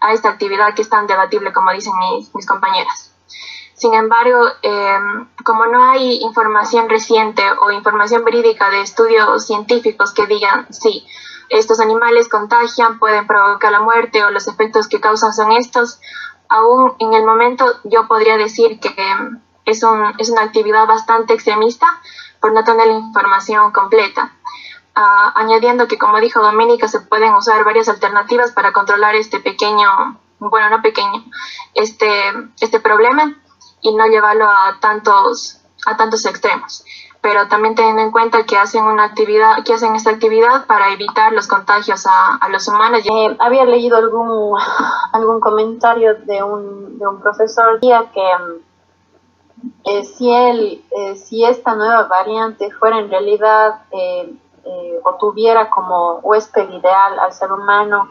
a 0.00 0.12
esta 0.12 0.28
actividad 0.28 0.74
que 0.74 0.82
es 0.82 0.88
tan 0.88 1.08
debatible 1.08 1.52
como 1.52 1.72
dicen 1.72 1.92
mis, 2.34 2.46
compañeras. 2.46 3.10
Sin 3.74 3.94
embargo, 3.94 4.44
em, 4.62 5.26
como 5.44 5.66
no 5.66 5.90
hay 5.90 6.20
información 6.22 6.88
reciente 6.88 7.42
o 7.62 7.72
información 7.72 8.22
verídica 8.24 8.70
de 8.70 8.82
estudios 8.82 9.44
científicos 9.44 10.12
que 10.12 10.28
digan, 10.28 10.68
sí, 10.70 11.04
estos 11.48 11.80
animales 11.80 12.28
contagian, 12.28 12.98
pueden 12.98 13.26
provocar 13.26 13.72
la 13.72 13.80
muerte 13.80 14.24
o 14.24 14.30
los 14.30 14.48
efectos 14.48 14.88
que 14.88 15.00
causan 15.00 15.32
son 15.32 15.52
estos, 15.52 16.00
aún 16.48 16.94
en 16.98 17.14
el 17.14 17.24
momento 17.24 17.64
yo 17.84 18.06
podría 18.06 18.36
decir 18.36 18.78
que 18.80 18.94
es, 19.64 19.82
un, 19.82 20.14
es 20.18 20.30
una 20.30 20.42
actividad 20.42 20.86
bastante 20.86 21.34
extremista 21.34 21.86
por 22.40 22.52
no 22.52 22.64
tener 22.64 22.86
la 22.88 22.94
información 22.94 23.72
completa. 23.72 24.32
Ah, 24.94 25.32
añadiendo 25.36 25.88
que, 25.88 25.96
como 25.96 26.20
dijo 26.20 26.42
Doménica, 26.42 26.86
se 26.86 27.00
pueden 27.00 27.32
usar 27.32 27.64
varias 27.64 27.88
alternativas 27.88 28.52
para 28.52 28.72
controlar 28.72 29.14
este 29.14 29.40
pequeño, 29.40 30.20
bueno, 30.38 30.68
no 30.68 30.82
pequeño, 30.82 31.24
este, 31.74 32.10
este 32.60 32.78
problema 32.80 33.34
y 33.80 33.94
no 33.94 34.06
llevarlo 34.06 34.44
a 34.44 34.78
tantos, 34.80 35.62
a 35.86 35.96
tantos 35.96 36.26
extremos. 36.26 36.84
Pero 37.22 37.48
también 37.48 37.76
teniendo 37.76 38.02
en 38.02 38.10
cuenta 38.10 38.44
que 38.44 38.56
hacen 38.56 38.84
una 38.84 39.04
actividad, 39.04 39.64
que 39.64 39.74
hacen 39.74 39.94
esta 39.94 40.10
actividad 40.10 40.66
para 40.66 40.92
evitar 40.92 41.32
los 41.32 41.46
contagios 41.46 42.04
a, 42.06 42.36
a 42.36 42.48
los 42.48 42.66
humanos. 42.66 43.00
Eh, 43.04 43.36
había 43.38 43.64
leído 43.64 43.96
algún, 43.96 44.58
algún 45.12 45.38
comentario 45.38 46.16
de 46.16 46.42
un, 46.42 46.98
de 46.98 47.06
un 47.06 47.20
profesor 47.20 47.78
que 47.80 47.92
eh, 49.84 50.04
si, 50.04 50.32
él, 50.32 50.84
eh, 50.90 51.14
si 51.14 51.44
esta 51.44 51.76
nueva 51.76 52.04
variante 52.04 52.70
fuera 52.72 52.98
en 52.98 53.08
realidad 53.08 53.82
eh, 53.92 54.36
o 55.04 55.14
tuviera 55.14 55.70
como 55.70 56.18
huésped 56.20 56.68
ideal 56.70 57.18
al 57.18 57.32
ser 57.32 57.52
humano, 57.52 58.08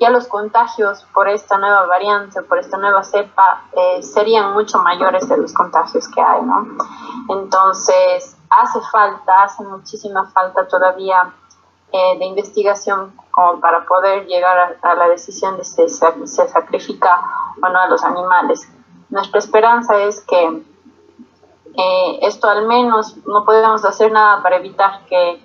ya 0.00 0.10
los 0.10 0.26
contagios 0.26 1.06
por 1.14 1.28
esta 1.28 1.56
nueva 1.58 1.86
variante, 1.86 2.42
por 2.42 2.58
esta 2.58 2.76
nueva 2.76 3.04
cepa, 3.04 3.62
eh, 3.72 4.02
serían 4.02 4.52
mucho 4.52 4.78
mayores 4.80 5.28
de 5.28 5.36
los 5.36 5.52
contagios 5.52 6.08
que 6.08 6.20
hay, 6.20 6.42
¿no? 6.42 6.66
Entonces, 7.28 8.36
hace 8.60 8.80
falta, 8.90 9.44
hace 9.44 9.62
muchísima 9.64 10.30
falta 10.30 10.66
todavía 10.66 11.32
eh, 11.92 12.18
de 12.18 12.24
investigación 12.24 13.14
como 13.30 13.60
para 13.60 13.84
poder 13.84 14.26
llegar 14.26 14.76
a, 14.82 14.94
la 14.94 15.08
decisión 15.08 15.56
de 15.56 15.64
si 15.64 15.88
se, 15.88 16.48
sacrifica 16.48 17.22
o 17.62 17.68
no 17.68 17.78
a 17.78 17.88
los 17.88 18.04
animales. 18.04 18.68
Nuestra 19.10 19.38
esperanza 19.38 19.96
es 20.02 20.20
que 20.22 20.62
eh, 21.76 22.18
esto 22.22 22.48
al 22.48 22.66
menos 22.66 23.16
no 23.26 23.44
podemos 23.44 23.84
hacer 23.84 24.10
nada 24.12 24.42
para 24.42 24.56
evitar 24.56 25.04
que 25.06 25.40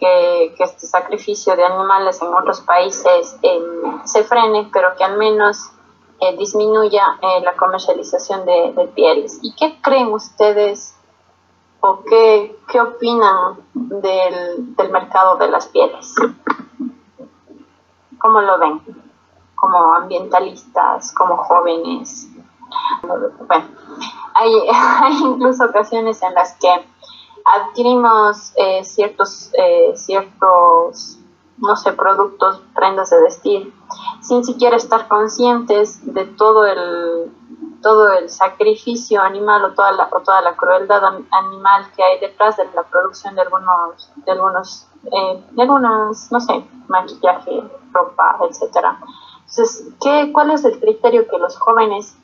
que, 0.00 0.54
este 0.58 0.86
sacrificio 0.86 1.54
de 1.54 1.64
animales 1.64 2.20
en 2.22 2.32
otros 2.34 2.62
países 2.62 3.36
eh, 3.42 3.60
se 4.04 4.24
frene, 4.24 4.68
pero 4.72 4.96
que 4.96 5.04
al 5.04 5.18
menos 5.18 5.70
eh, 6.20 6.36
disminuya 6.36 7.18
la 7.42 7.54
comercialización 7.56 8.44
de, 8.46 8.90
pieles. 8.94 9.38
¿Y 9.42 9.54
qué 9.54 9.78
creen 9.82 10.12
ustedes 10.12 10.96
o 11.80 12.02
qué, 12.04 12.58
qué 12.68 12.80
opinan 12.80 13.56
del, 13.74 14.76
del, 14.76 14.90
mercado 14.90 15.36
de 15.36 15.48
las 15.48 15.68
pieles? 15.68 16.14
¿Cómo 18.18 18.40
lo 18.40 18.58
ven? 18.58 18.80
Como 19.54 19.94
ambientalistas, 19.94 21.12
como 21.12 21.36
jóvenes. 21.36 22.28
Bueno, 23.02 23.68
hay, 24.34 24.54
hay 24.72 25.16
incluso 25.22 25.64
ocasiones 25.64 26.22
en 26.22 26.34
las 26.34 26.54
que 26.58 26.86
adquirimos 27.44 28.52
eh, 28.56 28.84
ciertos, 28.84 29.50
eh, 29.54 29.92
ciertos, 29.96 31.18
no 31.58 31.76
sé, 31.76 31.92
productos, 31.92 32.60
prendas 32.74 33.10
de 33.10 33.22
vestir, 33.22 33.74
sin 34.20 34.44
siquiera 34.44 34.76
estar 34.76 35.08
conscientes 35.08 36.14
de 36.14 36.26
todo 36.26 36.66
el, 36.66 37.32
todo 37.82 38.12
el 38.12 38.28
sacrificio 38.28 39.20
animal 39.22 39.64
o 39.64 39.74
toda 39.74 39.92
la, 39.92 40.08
o 40.12 40.20
toda 40.20 40.40
la 40.42 40.56
crueldad 40.56 41.02
animal 41.30 41.90
que 41.96 42.02
hay 42.02 42.20
detrás 42.20 42.56
de 42.56 42.64
la 42.74 42.82
producción 42.82 43.34
de 43.34 43.42
algunos, 43.42 44.12
de 44.16 44.32
algunos, 44.32 44.86
eh, 45.04 45.44
de 45.50 45.62
algunos, 45.62 46.30
no 46.30 46.40
sé, 46.40 46.64
maquillaje, 46.88 47.62
ropa, 47.92 48.38
etcétera. 48.48 48.98
Entonces, 49.40 49.88
¿qué, 50.00 50.30
¿cuál 50.32 50.50
es 50.52 50.64
el 50.64 50.78
criterio 50.78 51.26
que 51.28 51.38
los 51.38 51.58
jóvenes 51.58 52.16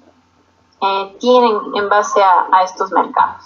eh, 0.81 1.17
tienen 1.19 1.57
en 1.75 1.89
base 1.89 2.23
a, 2.23 2.63
estos 2.63 2.93
mercados? 2.93 3.45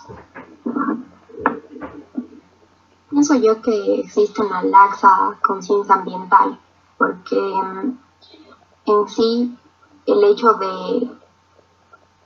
Pienso 3.09 3.35
yo 3.37 3.61
que 3.63 4.01
existe 4.01 4.43
una 4.43 4.63
laxa 4.63 5.39
conciencia 5.43 5.95
ambiental, 5.95 6.59
porque 6.99 7.41
mm, 7.41 7.99
en 8.87 9.09
sí 9.09 9.59
el 10.07 10.25
hecho 10.25 10.55
de, 10.55 11.11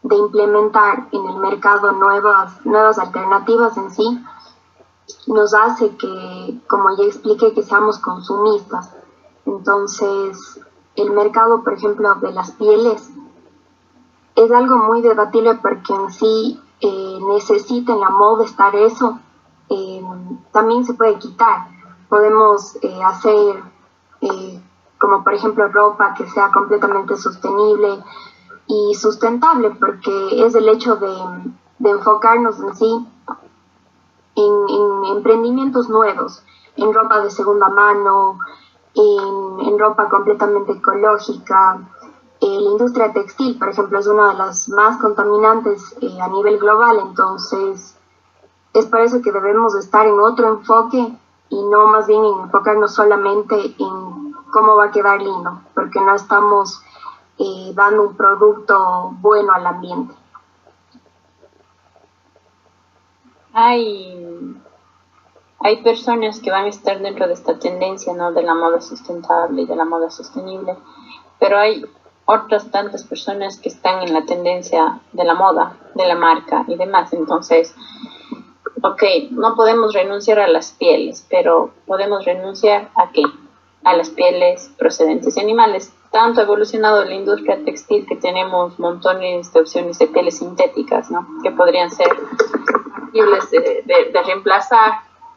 de 0.04 0.16
implementar 0.16 1.08
en 1.12 1.26
el 1.26 1.37
mercado 1.38 1.92
nuevas, 1.92 2.64
nuevas 2.64 2.99
alternativas 2.99 3.76
en 3.78 3.90
sí 3.90 4.25
nos 5.26 5.54
hace 5.54 5.96
que, 5.96 6.61
como 6.68 6.96
ya 6.96 7.04
expliqué, 7.04 7.52
que 7.54 7.62
seamos 7.62 7.99
consumistas. 7.99 8.92
Entonces, 9.46 10.61
el 10.96 11.11
mercado, 11.11 11.64
por 11.64 11.73
ejemplo, 11.73 12.14
de 12.16 12.32
las 12.32 12.52
pieles 12.52 13.11
es 14.37 14.52
algo 14.52 14.76
muy 14.76 15.00
debatible 15.00 15.54
porque 15.56 15.94
en 15.94 16.12
sí 16.12 16.61
eh, 16.80 17.18
necesita 17.28 17.92
en 17.92 18.00
la 18.00 18.11
moda 18.11 18.44
estar 18.44 18.75
eso 18.75 19.18
eh, 19.70 20.02
también 20.52 20.84
se 20.84 20.94
puede 20.94 21.18
quitar. 21.18 21.68
Podemos 22.11 22.76
eh, 22.82 23.02
hacer, 23.02 23.62
eh, 24.20 24.62
como 24.99 25.25
por 25.25 25.32
ejemplo, 25.32 25.66
ropa 25.68 26.14
que 26.14 26.28
sea 26.28 26.50
completamente 26.50 27.16
sostenible 27.16 28.04
y 28.66 28.94
sustentable, 28.94 29.71
porque 29.71 30.44
es 30.47 30.54
el 30.54 30.68
hecho 30.68 30.97
de, 30.97 31.14
de 31.78 31.90
enfocarnos 31.90 32.61
en 32.61 32.75
sí 32.75 33.09
en, 34.37 34.68
en, 34.68 35.16
emprendimientos 35.16 35.88
nuevos, 35.88 36.42
en 36.76 36.92
ropa 36.92 37.21
de 37.21 37.30
segunda 37.30 37.68
mano, 37.68 38.38
en, 38.94 39.66
en 39.66 39.78
ropa 39.78 40.09
completamente 40.09 40.73
ecológica. 40.73 41.80
Eh, 42.40 42.61
la 42.61 42.71
industria 42.73 43.12
textil, 43.12 43.59
por 43.59 43.68
ejemplo, 43.68 43.99
es 43.99 44.06
una 44.06 44.33
de 44.33 44.38
las 44.38 44.68
más 44.68 44.99
contaminantes 44.99 45.94
eh, 46.00 46.21
a 46.21 46.28
nivel 46.28 46.59
global, 46.59 46.99
entonces 47.00 47.97
es 48.73 48.87
por 48.87 49.00
eso 49.00 49.23
que 49.23 49.33
debemos 49.33 49.75
estar 49.76 50.04
en 50.06 50.18
otro 50.18 50.49
enfoque 50.49 51.16
y 51.49 51.62
no 51.64 51.87
más 51.87 52.06
bien 52.06 52.25
enfocarnos 52.25 52.92
solamente 52.92 53.54
en 53.78 54.33
cómo 54.52 54.76
va 54.76 54.87
a 54.87 54.90
quedar 54.90 55.21
lindo, 55.21 55.61
porque 55.75 56.00
no 56.00 56.14
estamos 56.14 56.83
eh, 57.38 57.73
dando 57.75 58.09
un 58.09 58.17
producto 58.17 59.11
bueno 59.21 59.53
al 59.53 59.67
ambiente. 59.67 60.14
Hay, 63.53 64.57
hay 65.61 65.83
personas 65.83 66.41
que 66.41 66.50
van 66.50 66.64
a 66.64 66.69
estar 66.69 67.00
dentro 67.00 67.26
de 67.26 67.35
esta 67.35 67.59
tendencia 67.59 68.12
¿no? 68.14 68.33
de 68.33 68.43
la 68.43 68.55
moda 68.55 68.81
sustentable 68.81 69.62
y 69.62 69.67
de 69.67 69.76
la 69.76 69.85
moda 69.85 70.11
sostenible, 70.11 70.76
pero 71.38 71.59
hay 71.59 71.85
otras 72.26 72.71
tantas 72.71 73.05
personas 73.05 73.59
que 73.59 73.69
están 73.69 74.03
en 74.03 74.14
la 74.14 74.25
tendencia 74.25 75.00
de 75.12 75.25
la 75.25 75.35
moda, 75.35 75.76
de 75.95 76.07
la 76.07 76.14
marca 76.14 76.64
y 76.67 76.76
demás. 76.76 77.12
Entonces, 77.12 77.75
ok, 78.83 79.03
no 79.31 79.55
podemos 79.55 79.93
renunciar 79.93 80.38
a 80.41 80.49
las 80.49 80.73
pieles, 80.73 81.26
pero 81.29 81.73
podemos 81.87 82.25
renunciar 82.25 82.91
a 82.97 83.11
qué? 83.11 83.23
A 83.85 83.97
las 83.97 84.11
pieles 84.11 84.71
procedentes 84.79 85.35
de 85.35 85.43
animales. 85.43 85.93
Tanto 86.14 86.38
ha 86.38 86.44
evolucionado 86.44 87.04
la 87.04 87.12
industria 87.12 87.64
textil 87.64 88.06
que 88.06 88.14
tenemos 88.14 88.78
montones 88.78 89.52
de 89.52 89.61
opciones 89.61 89.99
de 89.99 90.06
pieles 90.06 90.38
sintéticas, 90.38 91.11
¿no? 91.11 91.26
Que 91.42 91.50
podrían 91.50 91.90
ser 91.90 92.06
factibles 92.92 93.50
de, 93.50 94.12
reemplazar 94.25 94.92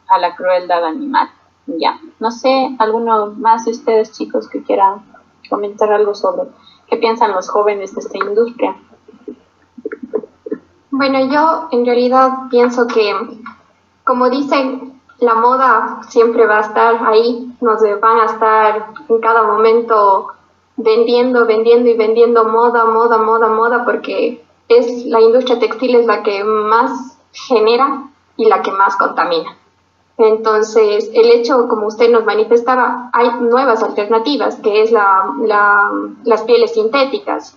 a 0.08 0.18
la 0.18 0.36
crueldad 0.36 0.84
animal. 0.84 1.28
Ya, 1.66 1.98
no 2.20 2.30
sé, 2.30 2.76
alguno 2.78 3.34
más 3.38 3.64
de 3.64 3.72
ustedes 3.72 4.12
chicos 4.12 4.48
que 4.48 4.62
quieran 4.62 5.02
comentar 5.50 5.92
algo 5.92 6.14
sobre 6.14 6.44
qué 6.86 6.96
piensan 6.96 7.32
los 7.32 7.50
jóvenes 7.50 7.92
de 7.96 8.00
esta 8.00 8.16
industria. 8.16 8.76
Bueno, 10.92 11.26
yo 11.26 11.70
en 11.72 11.84
realidad 11.84 12.30
pienso 12.50 12.86
que, 12.86 13.16
como 14.04 14.30
dicen, 14.30 15.02
la 15.18 15.34
moda 15.34 16.02
siempre 16.08 16.46
va 16.46 16.58
a 16.58 16.60
estar 16.60 17.04
ahí, 17.04 17.52
nos 17.60 17.82
van 18.00 18.20
a 18.20 18.26
estar 18.26 18.92
en 19.08 19.20
cada 19.20 19.42
momento 19.42 20.37
vendiendo, 20.78 21.44
vendiendo 21.44 21.90
y 21.90 21.94
vendiendo 21.94 22.44
moda, 22.44 22.86
moda, 22.86 23.18
moda, 23.18 23.48
moda, 23.48 23.84
porque 23.84 24.42
es 24.68 25.04
la 25.06 25.20
industria 25.20 25.58
textil 25.58 25.96
es 25.96 26.06
la 26.06 26.22
que 26.22 26.44
más 26.44 27.18
genera 27.32 28.04
y 28.36 28.46
la 28.46 28.62
que 28.62 28.70
más 28.70 28.96
contamina. 28.96 29.56
Entonces, 30.16 31.10
el 31.14 31.30
hecho, 31.30 31.68
como 31.68 31.86
usted 31.86 32.10
nos 32.10 32.24
manifestaba, 32.24 33.10
hay 33.12 33.30
nuevas 33.40 33.82
alternativas, 33.82 34.56
que 34.56 34.82
es 34.82 34.90
la, 34.90 35.32
las 36.24 36.42
pieles 36.42 36.74
sintéticas, 36.74 37.56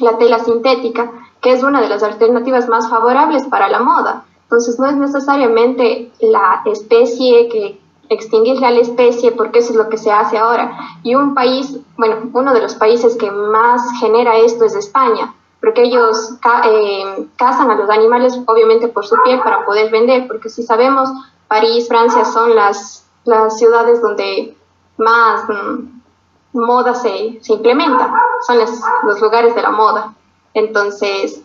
la 0.00 0.16
tela 0.18 0.38
sintética, 0.40 1.10
que 1.40 1.52
es 1.52 1.62
una 1.62 1.80
de 1.80 1.88
las 1.88 2.02
alternativas 2.02 2.68
más 2.68 2.88
favorables 2.88 3.44
para 3.44 3.68
la 3.68 3.80
moda. 3.80 4.24
Entonces, 4.44 4.78
no 4.78 4.86
es 4.86 4.96
necesariamente 4.96 6.10
la 6.20 6.62
especie 6.64 7.48
que 7.48 7.80
extinguirle 8.08 8.66
a 8.66 8.70
la 8.70 8.80
especie, 8.80 9.32
porque 9.32 9.60
eso 9.60 9.72
es 9.72 9.76
lo 9.76 9.88
que 9.88 9.96
se 9.96 10.10
hace 10.10 10.38
ahora. 10.38 10.76
Y 11.02 11.14
un 11.14 11.34
país, 11.34 11.78
bueno, 11.96 12.30
uno 12.32 12.52
de 12.52 12.60
los 12.60 12.74
países 12.74 13.16
que 13.16 13.30
más 13.30 13.82
genera 14.00 14.36
esto 14.36 14.64
es 14.64 14.74
España, 14.74 15.34
porque 15.60 15.82
ellos 15.82 16.34
eh, 16.64 17.26
cazan 17.36 17.70
a 17.70 17.74
los 17.74 17.88
animales 17.88 18.38
obviamente 18.46 18.88
por 18.88 19.06
su 19.06 19.16
piel 19.24 19.40
para 19.40 19.64
poder 19.64 19.90
vender, 19.90 20.26
porque 20.26 20.48
si 20.48 20.62
sabemos, 20.62 21.08
París, 21.48 21.88
Francia 21.88 22.24
son 22.24 22.54
las, 22.54 23.06
las 23.24 23.58
ciudades 23.58 24.02
donde 24.02 24.56
más 24.98 25.44
mm, 25.48 26.58
moda 26.60 26.94
se, 26.94 27.38
se, 27.42 27.52
implementa, 27.54 28.12
son 28.46 28.58
los 29.04 29.20
lugares 29.20 29.54
de 29.54 29.62
la 29.62 29.70
moda. 29.70 30.14
Entonces, 30.52 31.42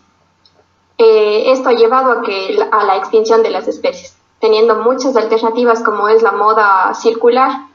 eh, 1.00 1.51
esto 1.51 1.70
ha 1.70 1.74
llevado 1.74 2.12
a, 2.12 2.22
que, 2.22 2.60
a 2.72 2.84
la 2.84 2.98
extinción 2.98 3.42
de 3.42 3.50
las 3.50 3.68
especies, 3.70 4.18
teniendo 4.39 4.75
muchas 4.75 5.15
alternativas 5.15 5.84
como 5.84 6.08
es 6.08 6.22
la 6.22 6.31
moda 6.31 6.93
circular, 6.93 7.67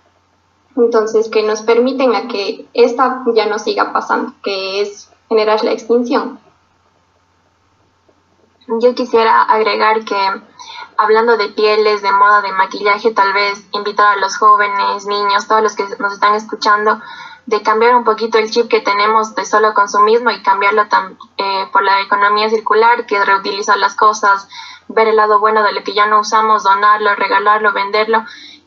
entonces 0.77 1.29
que 1.29 1.43
nos 1.43 1.63
permiten 1.63 2.15
a 2.15 2.29
que 2.29 2.67
esta 2.75 3.23
ya 3.35 3.47
no 3.47 3.59
siga 3.59 3.93
pasando, 3.93 4.33
que 4.43 4.81
es 4.81 5.11
generar 5.29 5.63
la 5.63 5.73
extinción. 5.73 6.41
Yo 8.81 8.95
quisiera 8.95 9.43
agregar 9.43 10.05
que 10.05 10.17
hablando 10.97 11.37
de 11.37 11.49
pieles, 11.49 12.03
de 12.03 12.13
moda, 12.13 12.41
de 12.41 12.53
maquillaje, 12.53 13.11
tal 13.11 13.33
vez 13.35 13.67
invitar 13.73 14.17
a 14.17 14.21
los 14.21 14.39
jóvenes, 14.39 15.07
niños, 15.07 15.47
todos 15.47 15.63
los 15.63 15.77
que 15.77 15.85
nos 15.99 16.15
están 16.15 16.35
escuchando, 16.35 17.01
de 17.47 17.63
cambiar 17.63 17.95
un 17.95 18.05
poquito 18.05 18.39
el 18.39 18.51
chip 18.51 18.69
que 18.69 18.81
tenemos 18.81 19.35
de 19.35 19.45
solo 19.45 19.75
consumismo 19.75 20.31
y 20.31 20.43
cambiarlo 20.43 20.83
eh, 21.37 21.69
por 21.73 21.83
la 21.83 22.01
economía 22.01 22.49
circular, 22.49 23.07
que 23.07 23.17
es 23.17 23.27
reutilizar 23.27 23.77
las 23.79 23.95
cosas, 23.95 24.49
ver 24.89 25.09
el 25.09 25.17
lado 25.17 25.39
bueno 25.41 25.63
de 25.63 25.73
lo 25.73 25.83
que 25.85 25.95
ya 25.95 26.07
no 26.07 26.21
usamos, 26.21 26.63
donarlo, 26.63 27.15
regalarlo, 27.15 27.73
venderlo 27.73 28.25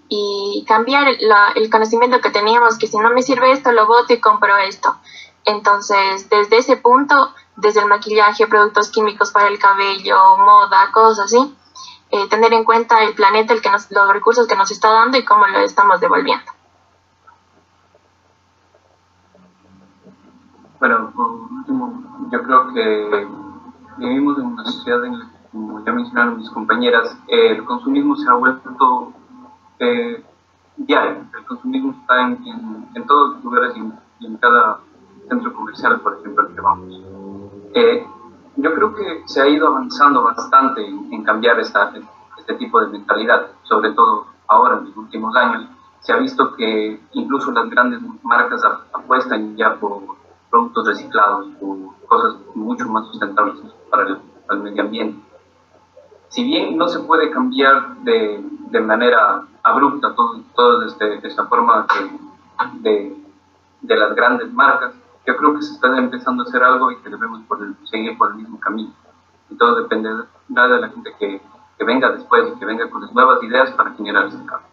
y 0.10 0.64
cambiar 0.68 1.08
el 1.08 1.70
conocimiento 1.70 2.22
que 2.22 2.30
teníamos, 2.30 2.78
que 2.78 2.88
si 2.88 2.98
no 2.98 3.10
me 3.10 3.24
sirve 3.24 3.52
esto, 3.52 3.72
lo 3.72 3.88
voto 3.88 4.14
y 4.14 4.22
compro 4.22 4.56
esto. 4.58 4.96
Entonces, 5.44 6.30
desde 6.30 6.58
ese 6.58 6.78
punto, 6.78 7.34
desde 7.56 7.82
el 7.82 7.88
maquillaje, 7.88 8.48
productos 8.48 8.90
químicos 8.90 9.32
para 9.32 9.48
el 9.48 9.60
cabello, 9.60 10.38
moda, 10.38 10.92
cosas 10.94 11.26
así, 11.26 11.56
eh, 12.12 12.28
tener 12.30 12.54
en 12.54 12.64
cuenta 12.64 13.04
el 13.04 13.16
planeta, 13.16 13.54
el 13.54 13.62
que 13.62 13.70
nos, 13.70 13.92
los 13.92 14.12
recursos 14.14 14.48
que 14.48 14.56
nos 14.56 14.72
está 14.72 14.92
dando 14.92 15.18
y 15.18 15.26
cómo 15.26 15.46
lo 15.48 15.60
estamos 15.60 16.00
devolviendo. 16.00 16.57
Bueno, 20.80 21.12
por 21.16 21.32
último, 21.32 22.04
yo 22.32 22.44
creo 22.44 22.74
que 22.74 23.28
vivimos 23.98 24.38
en 24.38 24.46
una 24.46 24.64
sociedad 24.64 25.04
en 25.06 25.18
la 25.18 25.26
que, 25.26 25.48
como 25.52 25.84
ya 25.84 25.92
mencionaron 25.92 26.38
mis 26.38 26.50
compañeras, 26.52 27.18
el 27.28 27.64
consumismo 27.66 28.16
se 28.16 28.30
ha 28.30 28.34
vuelto 28.34 29.14
eh, 29.80 30.24
diario. 30.78 31.26
El 31.36 31.46
consumismo 31.46 31.96
está 32.00 32.22
en, 32.22 32.88
en, 32.94 33.08
todos 33.08 33.36
los 33.36 33.44
lugares 33.44 33.76
y 33.76 34.26
en, 34.26 34.38
cada 34.38 34.80
centro 35.28 35.52
comercial, 35.54 36.00
por 36.02 36.20
ejemplo, 36.20 36.44
al 36.44 36.54
que 36.54 36.62
vamos. 36.62 37.02
Eh, 37.74 38.08
yo 38.58 38.74
creo 38.76 38.94
que 38.94 39.24
se 39.26 39.42
ha 39.42 39.48
ido 39.48 39.68
avanzando 39.68 40.24
bastante 40.24 40.86
en, 40.86 41.24
cambiar 41.24 41.60
esta, 41.60 41.92
este 42.38 42.54
tipo 42.54 42.80
de 42.82 42.88
mentalidad, 42.88 43.48
sobre 43.64 43.94
todo 43.94 44.28
ahora 44.48 44.78
en 44.78 44.86
los 44.86 44.98
últimos 44.98 45.36
años. 45.36 45.68
Se 46.02 46.14
ha 46.14 46.18
visto 46.18 46.56
que 46.56 47.02
incluso 47.14 47.52
las 47.52 47.68
grandes 47.68 48.00
marcas 48.22 48.62
apuestan 48.94 49.58
ya 49.58 49.74
por 49.76 50.04
productos 50.50 50.88
reciclados, 50.88 51.48
por 51.60 51.78
cosas 52.08 52.36
mucho 52.56 52.88
más 52.88 53.08
sustentables 53.08 53.56
para 53.90 54.20
el, 54.50 54.60
medio 54.60 54.84
ambiente. 54.84 55.22
Si 56.30 56.44
bien 56.44 56.78
no 56.78 56.88
se 56.88 57.00
puede 57.00 57.32
cambiar 57.32 57.98
de, 57.98 58.44
de 58.70 58.80
manera 58.82 59.46
abrupta 59.64 60.14
todo, 60.16 60.42
todo 60.56 60.80
desde 60.80 61.26
esta 61.28 61.46
forma 61.46 61.86
de, 62.82 63.16
de 63.82 63.96
las 63.96 64.16
grandes 64.16 64.52
marcas, 64.54 64.94
yo 65.26 65.36
creo 65.36 65.56
que 65.56 65.62
se 65.62 65.74
está 65.74 65.98
empezando 65.98 66.44
a 66.44 66.46
hacer 66.46 66.64
algo 66.64 66.92
y 66.92 66.98
que 66.98 67.10
debemos 67.10 67.42
seguir 67.90 68.18
por 68.18 68.32
el 68.32 68.36
mismo 68.36 68.60
camino. 68.60 68.94
Y 69.50 69.56
todo 69.56 69.76
dependerá 69.76 70.26
de 70.48 70.80
la 70.80 70.90
gente 70.90 71.14
que, 71.20 71.42
que, 71.78 71.84
venga 71.84 72.10
después 72.12 72.48
y 72.48 72.60
que 72.60 72.66
venga 72.66 72.90
con 72.90 73.02
las 73.02 73.14
nuevas 73.14 73.44
ideas 73.44 73.72
para 73.72 73.92
generar 73.92 74.28
ese 74.28 74.38
cambio. 74.46 74.68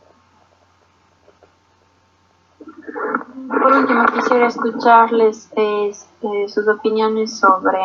Por 3.49 3.73
último, 3.73 4.05
quisiera 4.07 4.47
escucharles 4.47 5.51
este, 5.57 6.49
sus 6.49 6.68
opiniones 6.68 7.38
sobre 7.38 7.79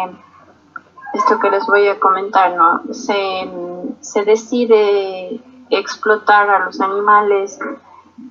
esto 1.13 1.39
que 1.39 1.49
les 1.49 1.65
voy 1.65 1.87
a 1.87 1.99
comentar. 1.99 2.55
¿no? 2.55 2.81
Se, 2.93 3.49
se 4.01 4.25
decide 4.25 5.41
explotar 5.69 6.49
a 6.49 6.65
los 6.65 6.79
animales 6.81 7.59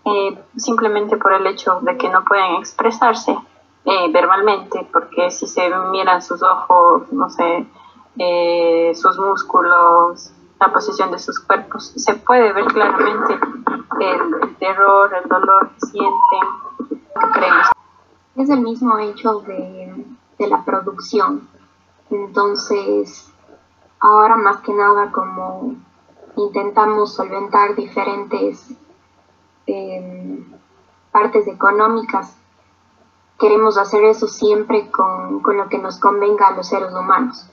eh, 0.04 0.38
simplemente 0.56 1.16
por 1.16 1.32
el 1.32 1.46
hecho 1.46 1.80
de 1.82 1.96
que 1.96 2.08
no 2.08 2.24
pueden 2.24 2.56
expresarse 2.56 3.36
eh, 3.84 4.12
verbalmente, 4.12 4.86
porque 4.92 5.30
si 5.30 5.46
se 5.46 5.68
miran 5.90 6.20
sus 6.20 6.42
ojos, 6.42 7.10
no 7.12 7.30
sé, 7.30 7.66
eh, 8.18 8.92
sus 8.94 9.18
músculos, 9.18 10.32
la 10.60 10.72
posición 10.72 11.10
de 11.10 11.18
sus 11.18 11.40
cuerpos, 11.40 11.92
se 11.96 12.14
puede 12.14 12.52
ver 12.52 12.66
claramente 12.66 13.38
el, 14.00 14.56
terror, 14.56 15.10
el 15.22 15.28
dolor 15.28 15.70
que 15.70 15.86
sienten, 15.86 16.87
que 17.18 18.42
Es 18.42 18.50
el 18.50 18.60
mismo 18.60 18.98
hecho 18.98 19.40
de, 19.40 20.04
de 20.38 20.46
la 20.48 20.64
producción. 20.64 21.48
Entonces, 22.10 23.30
ahora 24.00 24.36
más 24.36 24.58
que 24.58 24.72
nada 24.72 25.12
como 25.12 25.74
intentamos 26.36 27.14
solventar 27.14 27.74
diferentes 27.74 28.70
eh, 29.66 30.46
partes 31.10 31.46
económicas 31.46 32.38
queremos 33.38 33.78
hacer 33.78 34.04
eso 34.04 34.26
siempre 34.26 34.90
con, 34.90 35.40
con, 35.40 35.56
lo 35.56 35.68
que 35.68 35.78
nos 35.78 35.98
convenga 35.98 36.48
a 36.48 36.56
los 36.56 36.66
seres 36.66 36.92
humanos. 36.92 37.46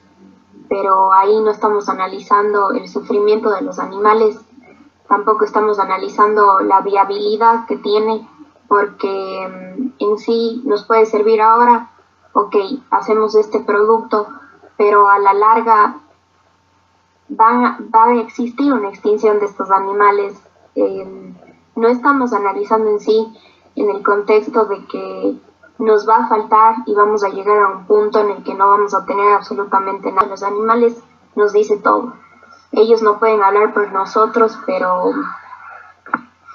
Pero 0.68 1.14
ahí 1.14 1.40
no 1.42 1.52
estamos 1.52 1.88
analizando 1.90 2.72
el 2.72 2.90
sufrimiento 2.90 3.52
de 3.52 3.62
los 3.62 3.78
animales, 3.78 4.40
tampoco 5.08 5.46
estamos 5.46 5.80
analizando 5.80 6.60
la 6.62 6.82
viabilidad 6.82 7.68
que 7.68 7.78
tiene, 7.78 8.28
porque 8.68 9.48
mm, 9.48 9.92
en 10.00 10.18
sí 10.18 10.62
nos 10.66 10.86
puede 10.86 11.06
servir 11.06 11.42
ahora, 11.42 11.92
ok, 12.34 12.56
hacemos 12.92 13.36
este 13.36 13.60
producto, 13.60 14.28
pero 14.78 15.08
a 15.10 15.20
la 15.20 15.34
larga 15.34 15.98
va 17.30 17.78
a 17.94 18.16
existir 18.16 18.72
una 18.72 18.90
extinción 18.90 19.40
de 19.40 19.46
estos 19.46 19.72
animales. 19.72 20.40
Eh, 20.76 21.34
no 21.76 21.88
estamos 21.88 22.34
analizando 22.34 22.90
en 22.90 23.00
sí 23.00 23.34
en 23.76 23.90
el 23.90 24.04
contexto 24.04 24.66
de 24.66 24.86
que 24.86 25.38
nos 25.78 26.08
va 26.08 26.18
a 26.18 26.28
faltar 26.28 26.76
y 26.86 26.94
vamos 26.94 27.24
a 27.24 27.30
llegar 27.30 27.58
a 27.58 27.68
un 27.68 27.86
punto 27.86 28.20
en 28.20 28.32
el 28.32 28.44
que 28.44 28.54
no 28.54 28.70
vamos 28.70 28.94
a 28.94 29.06
tener 29.06 29.34
absolutamente 29.34 30.12
nada. 30.12 30.28
Los 30.28 30.44
animales 30.44 31.02
nos 31.36 31.52
dice 31.52 31.78
todo. 31.78 32.14
Ellos 32.72 33.02
no 33.02 33.20
pueden 33.20 33.42
hablar 33.42 33.74
por 33.74 33.92
nosotros, 33.92 34.58
pero, 34.66 35.12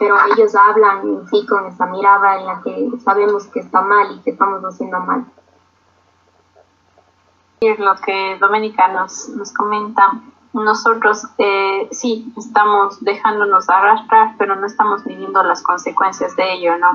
pero 0.01 0.17
ellos 0.35 0.57
hablan 0.57 1.01
en 1.07 1.29
sí 1.29 1.47
con 1.47 1.67
esa 1.67 1.85
mirada 1.85 2.41
en 2.41 2.47
la 2.47 2.63
que 2.63 2.91
sabemos 3.05 3.47
que 3.49 3.61
está 3.61 3.83
mal 3.83 4.11
y 4.17 4.21
que 4.23 4.31
estamos 4.31 4.63
haciendo 4.63 4.99
mal. 4.99 5.27
Lo 7.61 7.95
que 7.97 8.39
Doménica 8.41 8.89
nos, 8.89 9.29
nos 9.29 9.53
comenta, 9.53 10.23
nosotros 10.55 11.27
eh, 11.37 11.87
sí 11.93 12.33
estamos 12.39 13.05
dejándonos 13.05 13.69
arrastrar, 13.69 14.37
pero 14.39 14.57
no 14.57 14.67
estamos 14.67 15.05
midiendo 15.05 15.43
las 15.43 15.63
consecuencias 15.63 16.35
de 16.35 16.55
ello, 16.55 16.79
¿no? 16.79 16.93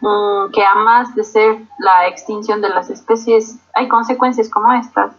Mm, 0.00 0.52
que 0.52 0.64
a 0.64 0.76
más 0.76 1.16
de 1.16 1.24
ser 1.24 1.58
la 1.80 2.06
extinción 2.06 2.60
de 2.60 2.68
las 2.68 2.88
especies, 2.88 3.58
hay 3.74 3.88
consecuencias 3.88 4.48
como 4.48 4.72
estas. 4.72 5.12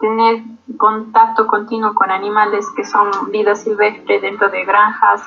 Tener 0.00 0.42
contacto 0.76 1.46
continuo 1.46 1.94
con 1.94 2.10
animales 2.10 2.66
que 2.74 2.84
son 2.84 3.08
vida 3.30 3.54
silvestre 3.54 4.18
dentro 4.18 4.48
de 4.48 4.64
granjas 4.64 5.22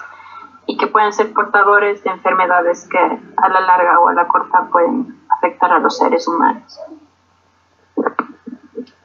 y 0.67 0.77
que 0.77 0.87
pueden 0.87 1.13
ser 1.13 1.33
portadores 1.33 2.03
de 2.03 2.09
enfermedades 2.09 2.87
que 2.89 2.97
a 2.97 3.49
la 3.49 3.61
larga 3.61 3.99
o 3.99 4.09
a 4.09 4.13
la 4.13 4.27
corta 4.27 4.67
pueden 4.71 5.23
afectar 5.29 5.71
a 5.71 5.79
los 5.79 5.97
seres 5.97 6.27
humanos. 6.27 6.79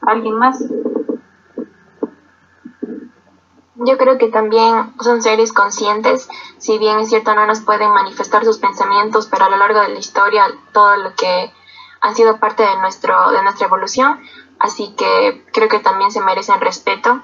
¿Alguien 0.02 0.34
más? 0.36 0.64
Yo 3.82 3.96
creo 3.96 4.18
que 4.18 4.28
también 4.28 4.92
son 5.00 5.22
seres 5.22 5.52
conscientes, 5.52 6.28
si 6.58 6.78
bien 6.78 6.98
es 6.98 7.08
cierto 7.08 7.34
no 7.34 7.46
nos 7.46 7.60
pueden 7.60 7.90
manifestar 7.90 8.44
sus 8.44 8.58
pensamientos, 8.58 9.26
pero 9.26 9.46
a 9.46 9.50
lo 9.50 9.56
largo 9.56 9.80
de 9.80 9.88
la 9.88 9.98
historia 9.98 10.44
todo 10.72 10.96
lo 10.96 11.14
que 11.14 11.52
han 12.02 12.14
sido 12.14 12.38
parte 12.38 12.62
de, 12.62 12.76
nuestro, 12.76 13.30
de 13.30 13.42
nuestra 13.42 13.66
evolución, 13.66 14.20
así 14.58 14.94
que 14.96 15.46
creo 15.52 15.68
que 15.68 15.78
también 15.78 16.10
se 16.10 16.20
merecen 16.20 16.60
respeto 16.60 17.22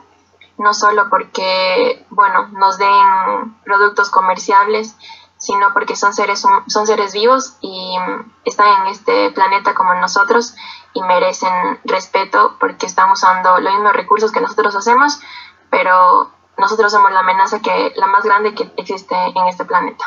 no 0.59 0.75
solo 0.75 1.09
porque, 1.11 2.07
bueno, 2.11 2.49
nos 2.49 2.79
den 2.79 3.57
productos 3.65 4.11
comerciables, 4.11 4.97
sino 5.39 5.73
porque 5.73 5.97
son 5.97 6.15
seres, 6.15 6.45
son 6.67 6.87
seres 6.87 7.13
vivos 7.13 7.57
y 7.61 7.97
están 8.45 8.83
en 8.83 8.87
este 8.89 9.31
planeta 9.33 9.75
como 9.75 9.95
nosotros 9.95 10.55
y 10.95 11.03
merecen 11.03 11.79
respeto 11.85 12.57
porque 12.59 12.87
están 12.87 13.11
usando 13.11 13.59
los 13.61 13.73
mismos 13.75 13.93
recursos 13.93 14.33
que 14.33 14.41
nosotros 14.41 14.75
hacemos, 14.75 15.21
pero 15.69 16.31
nosotros 16.57 16.91
somos 16.91 17.13
la 17.13 17.21
amenaza 17.21 17.61
que 17.61 17.93
la 17.97 18.07
más 18.07 18.25
grande 18.25 18.55
que 18.55 18.73
existe 18.77 19.15
en 19.15 19.47
este 19.47 19.67
planeta. 19.67 20.05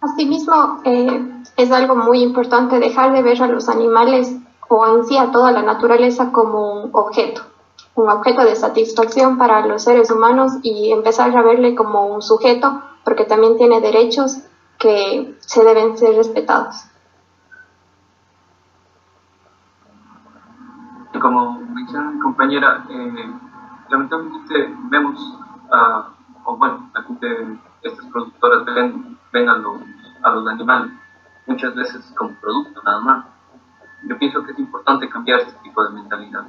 Asimismo, 0.00 0.82
eh, 0.84 1.42
es 1.56 1.72
algo 1.72 1.96
muy 1.96 2.22
importante 2.22 2.78
dejar 2.78 3.12
de 3.12 3.22
ver 3.22 3.42
a 3.42 3.48
los 3.48 3.68
animales 3.68 4.36
o 4.68 4.86
en 4.86 5.04
sí 5.06 5.16
a 5.16 5.32
toda 5.32 5.50
la 5.50 5.62
naturaleza 5.62 6.30
como 6.32 6.84
un 6.84 6.90
objeto, 6.92 7.42
un 7.96 8.10
objeto 8.10 8.44
de 8.44 8.54
satisfacción 8.54 9.38
para 9.38 9.66
los 9.66 9.82
seres 9.82 10.10
humanos 10.10 10.52
y 10.62 10.92
empezar 10.92 11.36
a 11.36 11.42
verle 11.42 11.74
como 11.74 12.06
un 12.06 12.22
sujeto 12.22 12.82
porque 13.04 13.24
también 13.24 13.56
tiene 13.56 13.80
derechos 13.80 14.38
que 14.78 15.34
se 15.40 15.64
deben 15.64 15.96
ser 15.96 16.14
respetados. 16.14 16.88
Como 21.18 21.58
mencionó 21.60 22.12
mi 22.12 22.20
compañera, 22.20 22.84
eh, 22.90 23.34
lamentablemente 23.88 24.74
vemos, 24.90 25.38
a, 25.72 26.10
o 26.44 26.56
bueno, 26.56 26.90
aquí 26.94 27.18
estas 27.82 28.04
productoras 28.06 28.66
ven, 28.66 29.18
ven 29.32 29.48
a, 29.48 29.56
los, 29.56 29.80
a 30.22 30.30
los 30.30 30.46
animales 30.48 30.92
muchas 31.46 31.74
veces 31.74 32.12
como 32.14 32.34
producto 32.40 32.82
nada 32.84 33.00
más. 33.00 33.26
Yo 34.02 34.18
pienso 34.18 34.42
que 34.42 34.52
es 34.52 34.58
importante 34.58 35.08
cambiar 35.08 35.40
este 35.40 35.58
tipo 35.62 35.82
de 35.82 35.90
mentalidad. 35.94 36.44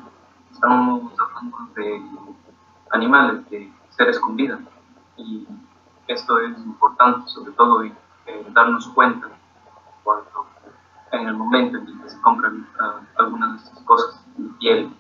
Estamos 0.58 1.13
hablando 1.20 1.58
de 1.76 2.02
animales, 2.89 3.48
de 3.52 3.72
seres 3.91 4.20
con 4.20 4.36
vida. 4.36 4.60
Y 5.15 5.48
esto 6.08 6.39
es 6.39 6.58
importante, 6.58 7.30
sobre 7.30 7.52
todo, 7.52 7.84
en, 7.84 7.93
darnos 8.56 8.88
cuenta 8.88 9.28
cuando, 10.04 10.48
en 11.12 11.28
el 11.28 11.36
momento 11.36 11.78
en 11.78 12.02
que 12.02 12.10
se 12.10 12.20
compran 12.22 12.67
uh, 12.82 13.22
algunas 13.22 13.52
de 13.52 13.58
estas 13.70 13.84
cosas 13.84 14.26
de 14.36 14.50
piel, 14.58 14.93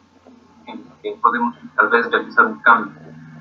que 1.01 1.19
podemos 1.23 1.55
tal 1.75 1.89
vez 1.89 2.07
realizar 2.11 2.45
un 2.45 2.59
cambio, 2.59 2.93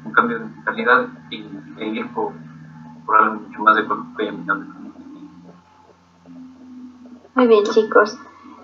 un 0.03 0.13
cambio 0.13 0.39
de 0.39 0.47
mentalidad 0.47 1.09
y, 1.29 1.45
e 1.77 1.87
ir 1.87 2.11
por, 2.15 2.33
por 3.05 3.15
algo 3.15 3.41
mucho 3.43 3.61
más 3.61 3.77
ecológico 3.77 4.23
y 4.23 4.29
amigable. 4.29 4.67
Muy 7.35 7.47
bien, 7.47 7.65
chicos. 7.65 8.19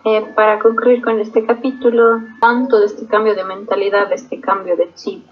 Eh, 0.05 0.33
para 0.35 0.59
concluir 0.59 1.01
con 1.01 1.21
este 1.21 1.47
capítulo, 1.47 2.23
tanto 2.41 2.81
de 2.81 2.87
este 2.87 3.07
cambio 3.07 3.37
de 3.37 3.45
mentalidad, 3.45 4.09
de 4.09 4.17
este 4.17 4.41
cambio 4.41 4.77
de 4.77 4.93
chip, 4.95 5.25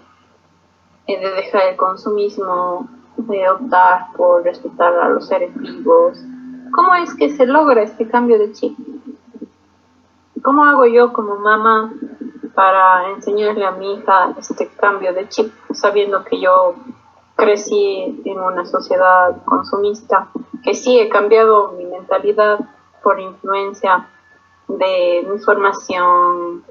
eh, 1.07 1.19
de 1.19 1.29
dejar 1.31 1.63
el 1.71 1.75
consumismo 1.75 2.87
de 3.17 3.49
optar 3.49 4.13
por 4.15 4.43
respetar 4.43 4.93
a 4.95 5.09
los 5.09 5.27
seres 5.27 5.53
vivos. 5.57 6.23
¿Cómo 6.71 6.95
es 6.95 7.13
que 7.15 7.29
se 7.35 7.45
logra 7.45 7.81
este 7.81 8.07
cambio 8.07 8.39
de 8.39 8.53
chip? 8.53 8.77
¿Cómo 10.41 10.63
hago 10.63 10.85
yo 10.85 11.11
como 11.11 11.35
mamá 11.35 11.91
para 12.55 13.09
enseñarle 13.09 13.65
a 13.65 13.71
mi 13.71 13.95
hija 13.95 14.33
este 14.39 14.69
cambio 14.69 15.13
de 15.13 15.27
chip, 15.27 15.51
sabiendo 15.73 16.23
que 16.23 16.39
yo 16.39 16.75
crecí 17.35 18.21
en 18.23 18.39
una 18.39 18.65
sociedad 18.65 19.35
consumista, 19.43 20.29
que 20.63 20.73
sí 20.75 20.97
he 20.97 21.09
cambiado 21.09 21.73
mi 21.73 21.83
mentalidad 21.83 22.57
por 23.03 23.19
influencia 23.19 24.07
de 24.77 25.27
mi 25.29 25.39
formación, 25.39 26.63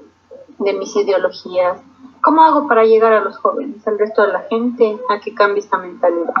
de 0.59 0.73
mis 0.73 0.95
ideologías, 0.95 1.81
¿Cómo 2.21 2.43
hago 2.43 2.67
para 2.67 2.83
llegar 2.83 3.13
a 3.13 3.21
los 3.21 3.37
jóvenes, 3.37 3.85
al 3.87 3.97
resto 3.97 4.21
de 4.21 4.31
la 4.31 4.41
gente, 4.41 4.99
a 5.09 5.19
que 5.19 5.33
cambie 5.33 5.59
esta 5.59 5.79
mentalidad? 5.79 6.33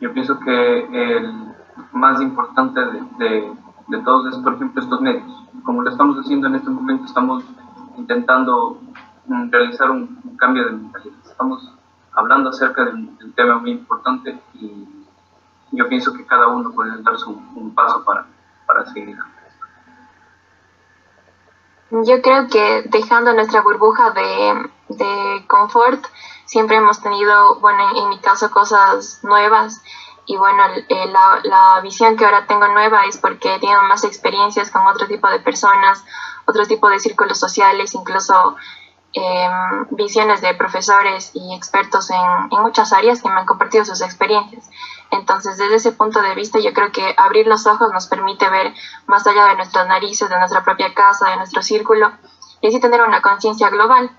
Yo 0.00 0.12
pienso 0.12 0.38
que 0.40 1.16
el 1.16 1.54
más 1.92 2.20
importante 2.20 2.80
de, 2.80 3.52
de, 3.88 3.98
todos 4.02 4.34
es, 4.34 4.42
por 4.42 4.54
ejemplo, 4.54 4.82
estos 4.82 5.00
medios. 5.00 5.44
Como 5.62 5.82
lo 5.82 5.90
estamos 5.90 6.18
haciendo 6.18 6.48
en 6.48 6.56
este 6.56 6.68
momento, 6.68 7.04
estamos 7.04 7.44
intentando 7.96 8.80
mm, 9.26 9.50
realizar 9.50 9.90
un, 9.90 10.36
cambio 10.36 10.64
de 10.64 10.72
mentalidad. 10.72 11.16
Estamos 11.24 11.72
hablando 12.12 12.50
acerca 12.50 12.86
de 12.86 12.90
un, 12.90 13.16
tema 13.36 13.58
muy 13.58 13.70
importante 13.70 14.36
y 14.54 14.84
yo 15.70 15.88
pienso 15.88 16.12
que 16.12 16.26
cada 16.26 16.48
uno 16.48 16.72
puede 16.72 17.00
dar 17.02 17.16
su, 17.18 17.30
un 17.54 17.72
paso 17.72 18.04
para, 18.04 18.26
Yo 21.90 22.20
creo 22.20 22.48
que 22.48 22.82
dejando 22.86 23.32
nuestra 23.32 23.60
burbuja 23.60 24.10
de, 24.10 24.70
de 24.88 25.46
confort, 25.46 26.04
siempre 26.44 26.76
hemos 26.76 27.00
tenido, 27.00 27.60
bueno, 27.60 27.96
en 27.96 28.08
mi 28.08 28.18
caso, 28.18 28.50
cosas 28.50 29.20
nuevas. 29.22 29.82
Y 30.26 30.36
bueno, 30.36 30.64
eh, 30.88 31.06
la, 31.06 31.40
la, 31.44 31.80
visión 31.82 32.16
que 32.16 32.24
ahora 32.24 32.46
tengo 32.46 32.66
nueva 32.68 33.04
es 33.04 33.16
porque 33.16 33.54
he 33.54 33.60
tenido 33.60 33.80
más 33.82 34.02
experiencias 34.02 34.72
con 34.72 34.84
otro 34.86 35.06
tipo 35.06 35.28
de 35.28 35.38
personas, 35.38 36.04
otro 36.46 36.66
tipo 36.66 36.88
de 36.90 36.98
círculos 36.98 37.38
sociales, 37.38 37.94
incluso 37.94 38.56
eh, 39.12 39.48
visiones 39.90 40.40
de 40.40 40.54
profesores 40.54 41.30
y 41.32 41.54
expertos 41.54 42.10
en, 42.10 42.16
en 42.50 42.62
muchas 42.62 42.92
áreas 42.92 43.22
que 43.22 43.28
me 43.28 43.36
han 43.40 43.46
compartido 43.46 43.84
sus 43.84 44.02
experiencias. 44.02 44.68
Entonces, 45.10 45.56
desde 45.56 45.76
ese 45.76 45.92
punto 45.92 46.20
de 46.20 46.34
vista, 46.34 46.58
yo 46.58 46.72
creo 46.72 46.90
que 46.92 47.14
abrir 47.16 47.46
los 47.46 47.66
ojos 47.66 47.92
nos 47.92 48.06
permite 48.06 48.48
ver 48.50 48.74
más 49.06 49.26
allá 49.26 49.46
de 49.46 49.56
nuestras 49.56 49.86
narices, 49.86 50.28
de 50.28 50.38
nuestra 50.38 50.64
propia 50.64 50.94
casa, 50.94 51.30
de 51.30 51.36
nuestro 51.36 51.62
círculo, 51.62 52.12
y 52.60 52.68
así 52.68 52.80
tener 52.80 53.00
una 53.02 53.22
conciencia 53.22 53.70
global. 53.70 54.10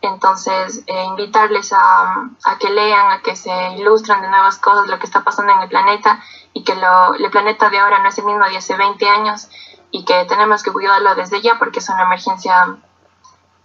Entonces, 0.00 0.82
eh, 0.86 1.04
invitarles 1.04 1.72
a, 1.72 2.28
a, 2.44 2.58
que 2.58 2.70
lean, 2.70 3.12
a 3.12 3.22
que 3.22 3.36
se 3.36 3.52
ilustren 3.76 4.20
de 4.20 4.28
nuevas 4.28 4.58
cosas, 4.58 4.88
lo 4.88 4.98
que 4.98 5.06
está 5.06 5.22
pasando 5.22 5.52
en 5.52 5.60
el 5.60 5.68
planeta, 5.68 6.20
y 6.52 6.64
que 6.64 6.74
lo, 6.74 7.14
el 7.14 7.30
planeta 7.30 7.70
de 7.70 7.78
ahora 7.78 8.02
no 8.02 8.08
es 8.08 8.18
el 8.18 8.24
mismo 8.24 8.44
de 8.44 8.56
hace 8.56 8.76
20 8.76 9.08
años, 9.08 9.48
y 9.90 10.04
que 10.04 10.24
tenemos 10.24 10.62
que 10.62 10.72
cuidarlo 10.72 11.14
desde 11.14 11.40
ya 11.42 11.58
porque 11.58 11.78
es 11.78 11.88
una 11.88 12.04
emergencia, 12.04 12.76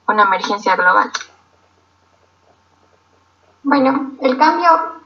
una 0.07 0.23
emergencia 0.23 0.75
global. 0.75 1.11
Bueno, 3.63 4.11
el 4.21 4.37
cambio 4.37 4.96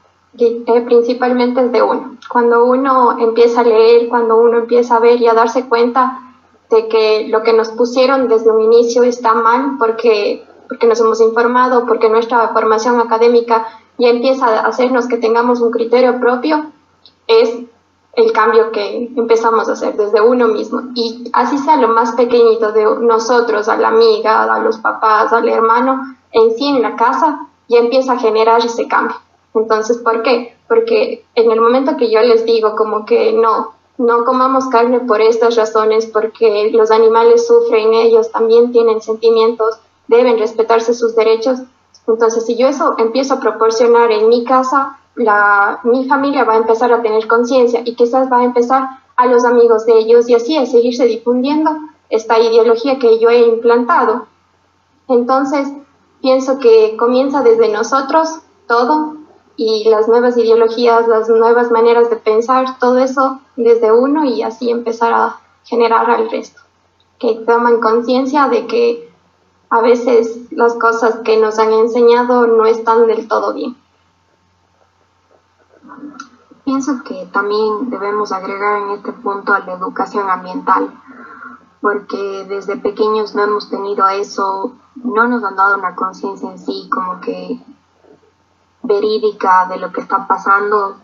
principalmente 0.86 1.60
es 1.64 1.72
de 1.72 1.82
uno. 1.82 2.16
Cuando 2.30 2.64
uno 2.64 3.18
empieza 3.18 3.60
a 3.60 3.64
leer, 3.64 4.08
cuando 4.08 4.36
uno 4.36 4.58
empieza 4.58 4.96
a 4.96 5.00
ver 5.00 5.20
y 5.20 5.26
a 5.26 5.34
darse 5.34 5.68
cuenta 5.68 6.20
de 6.70 6.88
que 6.88 7.28
lo 7.28 7.42
que 7.42 7.52
nos 7.52 7.68
pusieron 7.68 8.28
desde 8.28 8.50
un 8.50 8.62
inicio 8.62 9.02
está 9.02 9.34
mal 9.34 9.76
porque, 9.78 10.46
porque 10.68 10.86
nos 10.86 11.00
hemos 11.00 11.20
informado, 11.20 11.86
porque 11.86 12.08
nuestra 12.08 12.48
formación 12.48 12.98
académica 13.00 13.66
ya 13.98 14.08
empieza 14.08 14.46
a 14.46 14.66
hacernos 14.66 15.06
que 15.06 15.18
tengamos 15.18 15.60
un 15.60 15.70
criterio 15.70 16.18
propio, 16.18 16.72
es 17.26 17.58
el 18.14 18.32
cambio 18.32 18.72
que 18.72 19.10
empezamos 19.16 19.68
a 19.68 19.72
hacer 19.72 19.96
desde 19.96 20.20
uno 20.20 20.48
mismo. 20.48 20.82
Y 20.94 21.30
así 21.32 21.58
sea 21.58 21.76
lo 21.76 21.88
más 21.88 22.12
pequeñito 22.12 22.72
de 22.72 22.84
nosotros, 23.00 23.68
a 23.68 23.76
la 23.76 23.88
amiga, 23.88 24.42
a 24.42 24.58
los 24.60 24.78
papás, 24.78 25.32
al 25.32 25.48
hermano, 25.48 26.16
en 26.30 26.56
sí 26.56 26.68
en 26.68 26.82
la 26.82 26.96
casa, 26.96 27.48
ya 27.68 27.78
empieza 27.78 28.14
a 28.14 28.18
generar 28.18 28.64
ese 28.64 28.88
cambio. 28.88 29.16
Entonces, 29.54 29.98
¿por 29.98 30.22
qué? 30.22 30.56
Porque 30.68 31.24
en 31.34 31.50
el 31.50 31.60
momento 31.60 31.96
que 31.96 32.10
yo 32.10 32.20
les 32.22 32.44
digo 32.44 32.74
como 32.76 33.04
que 33.04 33.32
no, 33.32 33.72
no 33.98 34.24
comamos 34.24 34.66
carne 34.68 35.00
por 35.00 35.20
estas 35.20 35.56
razones, 35.56 36.06
porque 36.06 36.70
los 36.72 36.90
animales 36.90 37.46
sufren, 37.46 37.94
ellos 37.94 38.30
también 38.32 38.72
tienen 38.72 39.00
sentimientos, 39.00 39.78
deben 40.08 40.38
respetarse 40.38 40.94
sus 40.94 41.14
derechos. 41.14 41.60
Entonces, 42.06 42.46
si 42.46 42.56
yo 42.56 42.68
eso 42.68 42.94
empiezo 42.98 43.34
a 43.34 43.40
proporcionar 43.40 44.10
en 44.10 44.28
mi 44.28 44.44
casa, 44.44 44.98
la, 45.14 45.80
mi 45.84 46.08
familia 46.08 46.44
va 46.44 46.54
a 46.54 46.58
empezar 46.58 46.92
a 46.92 47.02
tener 47.02 47.28
conciencia 47.28 47.82
y 47.84 47.94
quizás 47.94 48.32
va 48.32 48.38
a 48.38 48.44
empezar 48.44 48.88
a 49.16 49.26
los 49.26 49.44
amigos 49.44 49.84
de 49.86 49.98
ellos 49.98 50.28
y 50.28 50.34
así 50.34 50.56
a 50.56 50.66
seguirse 50.66 51.04
difundiendo 51.04 51.70
esta 52.08 52.38
ideología 52.38 52.98
que 52.98 53.18
yo 53.18 53.28
he 53.28 53.40
implantado. 53.40 54.26
Entonces, 55.08 55.68
pienso 56.22 56.58
que 56.58 56.96
comienza 56.96 57.42
desde 57.42 57.68
nosotros 57.68 58.38
todo 58.66 59.16
y 59.64 59.88
las 59.88 60.08
nuevas 60.08 60.36
ideologías, 60.36 61.06
las 61.06 61.28
nuevas 61.28 61.70
maneras 61.70 62.10
de 62.10 62.16
pensar, 62.16 62.78
todo 62.78 62.98
eso 62.98 63.40
desde 63.56 63.92
uno 63.92 64.24
y 64.24 64.42
así 64.42 64.70
empezar 64.70 65.12
a 65.12 65.36
generar 65.64 66.10
al 66.10 66.30
resto. 66.30 66.60
Que 67.18 67.36
toman 67.46 67.80
conciencia 67.80 68.48
de 68.48 68.66
que 68.66 69.12
a 69.70 69.80
veces 69.80 70.50
las 70.50 70.74
cosas 70.74 71.20
que 71.24 71.38
nos 71.38 71.58
han 71.58 71.72
enseñado 71.72 72.46
no 72.46 72.66
están 72.66 73.06
del 73.06 73.28
todo 73.28 73.54
bien. 73.54 73.76
Pienso 76.64 77.02
que 77.04 77.26
también 77.32 77.90
debemos 77.90 78.32
agregar 78.32 78.82
en 78.82 78.90
este 78.90 79.12
punto 79.12 79.52
a 79.52 79.60
la 79.60 79.74
educación 79.74 80.28
ambiental, 80.28 80.92
porque 81.80 82.46
desde 82.48 82.76
pequeños 82.76 83.34
no 83.34 83.42
hemos 83.44 83.70
tenido 83.70 84.06
eso, 84.08 84.72
no 84.96 85.26
nos 85.26 85.42
han 85.44 85.56
dado 85.56 85.76
una 85.78 85.94
conciencia 85.94 86.50
en 86.50 86.58
sí, 86.58 86.88
como 86.92 87.20
que 87.20 87.60
verídica 88.92 89.66
de 89.66 89.78
lo 89.78 89.92
que 89.92 90.00
está 90.00 90.26
pasando. 90.26 90.96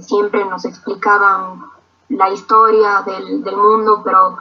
siempre 0.00 0.44
nos 0.44 0.64
explicaban 0.64 1.64
la 2.08 2.28
historia 2.30 3.02
del, 3.02 3.56
mundo, 3.56 4.02
pero 4.04 4.36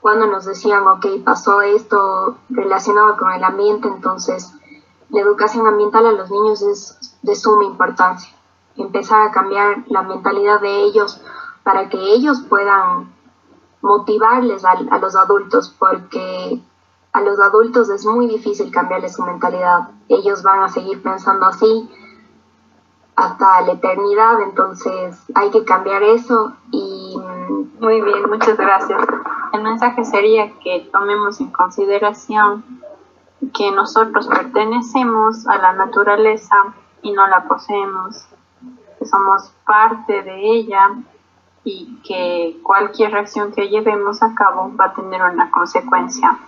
cuando 0.00 0.26
nos 0.26 0.44
decían, 0.44 0.86
ok, 0.86 1.06
pasó 1.24 1.62
esto 1.62 2.36
relacionado 2.50 3.16
con 3.16 3.32
el 3.32 3.44
ambiente, 3.44 3.88
entonces 3.88 4.52
la 5.10 5.20
educación 5.20 5.66
ambiental 5.66 6.06
a 6.06 6.12
los 6.12 6.30
niños 6.30 6.60
es 6.62 7.16
de 7.22 7.36
suma 7.36 7.64
importancia. 7.64 8.30
Empezar 8.76 9.22
a 9.22 9.30
cambiar 9.30 9.84
la 9.86 10.02
mentalidad 10.02 10.60
de 10.60 10.82
ellos 10.82 11.20
para 11.62 11.88
que 11.88 11.98
ellos 11.98 12.42
puedan 12.48 13.14
motivarles 13.80 14.64
a 14.64 14.98
los 14.98 15.14
adultos, 15.14 15.74
porque 15.78 16.60
a 17.12 17.20
los 17.20 17.38
adultos 17.38 17.90
es 17.90 18.04
muy 18.04 18.26
difícil 18.26 18.72
cambiarles 18.72 19.14
su 19.14 19.22
mentalidad. 19.22 19.90
Ellos 20.08 20.42
van 20.42 20.64
a 20.64 20.68
seguir 20.68 21.00
pensando 21.02 21.46
así 21.46 21.88
hasta 23.16 23.60
la 23.62 23.72
eternidad, 23.72 24.40
entonces 24.40 25.22
hay 25.34 25.50
que 25.50 25.64
cambiar 25.64 26.02
eso 26.02 26.54
y... 26.70 27.16
Muy 27.84 28.00
bien, 28.00 28.30
muchas 28.30 28.56
gracias. 28.56 29.02
El 29.52 29.62
mensaje 29.62 30.04
sería 30.04 30.50
que 30.60 30.88
tomemos 30.90 31.38
en 31.40 31.50
consideración 31.50 32.64
que 33.52 33.70
nosotros 33.72 34.26
pertenecemos 34.26 35.46
a 35.46 35.58
la 35.58 35.74
naturaleza 35.74 36.56
y 37.02 37.12
no 37.12 37.26
la 37.26 37.44
poseemos, 37.44 38.26
que 38.98 39.04
somos 39.04 39.52
parte 39.66 40.22
de 40.22 40.50
ella 40.50 40.92
y 41.62 42.00
que 42.06 42.58
cualquier 42.62 43.12
reacción 43.12 43.52
que 43.52 43.68
llevemos 43.68 44.22
a 44.22 44.34
cabo 44.34 44.72
va 44.80 44.86
a 44.86 44.94
tener 44.94 45.20
una 45.20 45.50
consecuencia, 45.50 46.38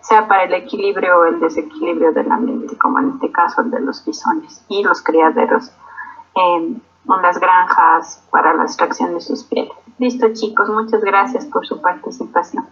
sea 0.00 0.28
para 0.28 0.44
el 0.44 0.54
equilibrio 0.54 1.18
o 1.18 1.24
el 1.24 1.40
desequilibrio 1.40 2.12
del 2.12 2.30
ambiente, 2.30 2.78
como 2.78 3.00
en 3.00 3.10
este 3.10 3.32
caso 3.32 3.62
el 3.62 3.70
de 3.70 3.80
los 3.80 4.04
bisones 4.04 4.64
y 4.68 4.84
los 4.84 5.02
criaderos 5.02 5.72
en 6.34 6.82
las 7.22 7.38
granjas 7.38 8.22
para 8.30 8.54
la 8.54 8.64
extracción 8.64 9.14
de 9.14 9.20
sus 9.20 9.44
pieles. 9.44 9.72
Listo 9.98 10.32
chicos, 10.32 10.68
muchas 10.68 11.00
gracias 11.02 11.46
por 11.46 11.66
su 11.66 11.80
participación. 11.80 12.66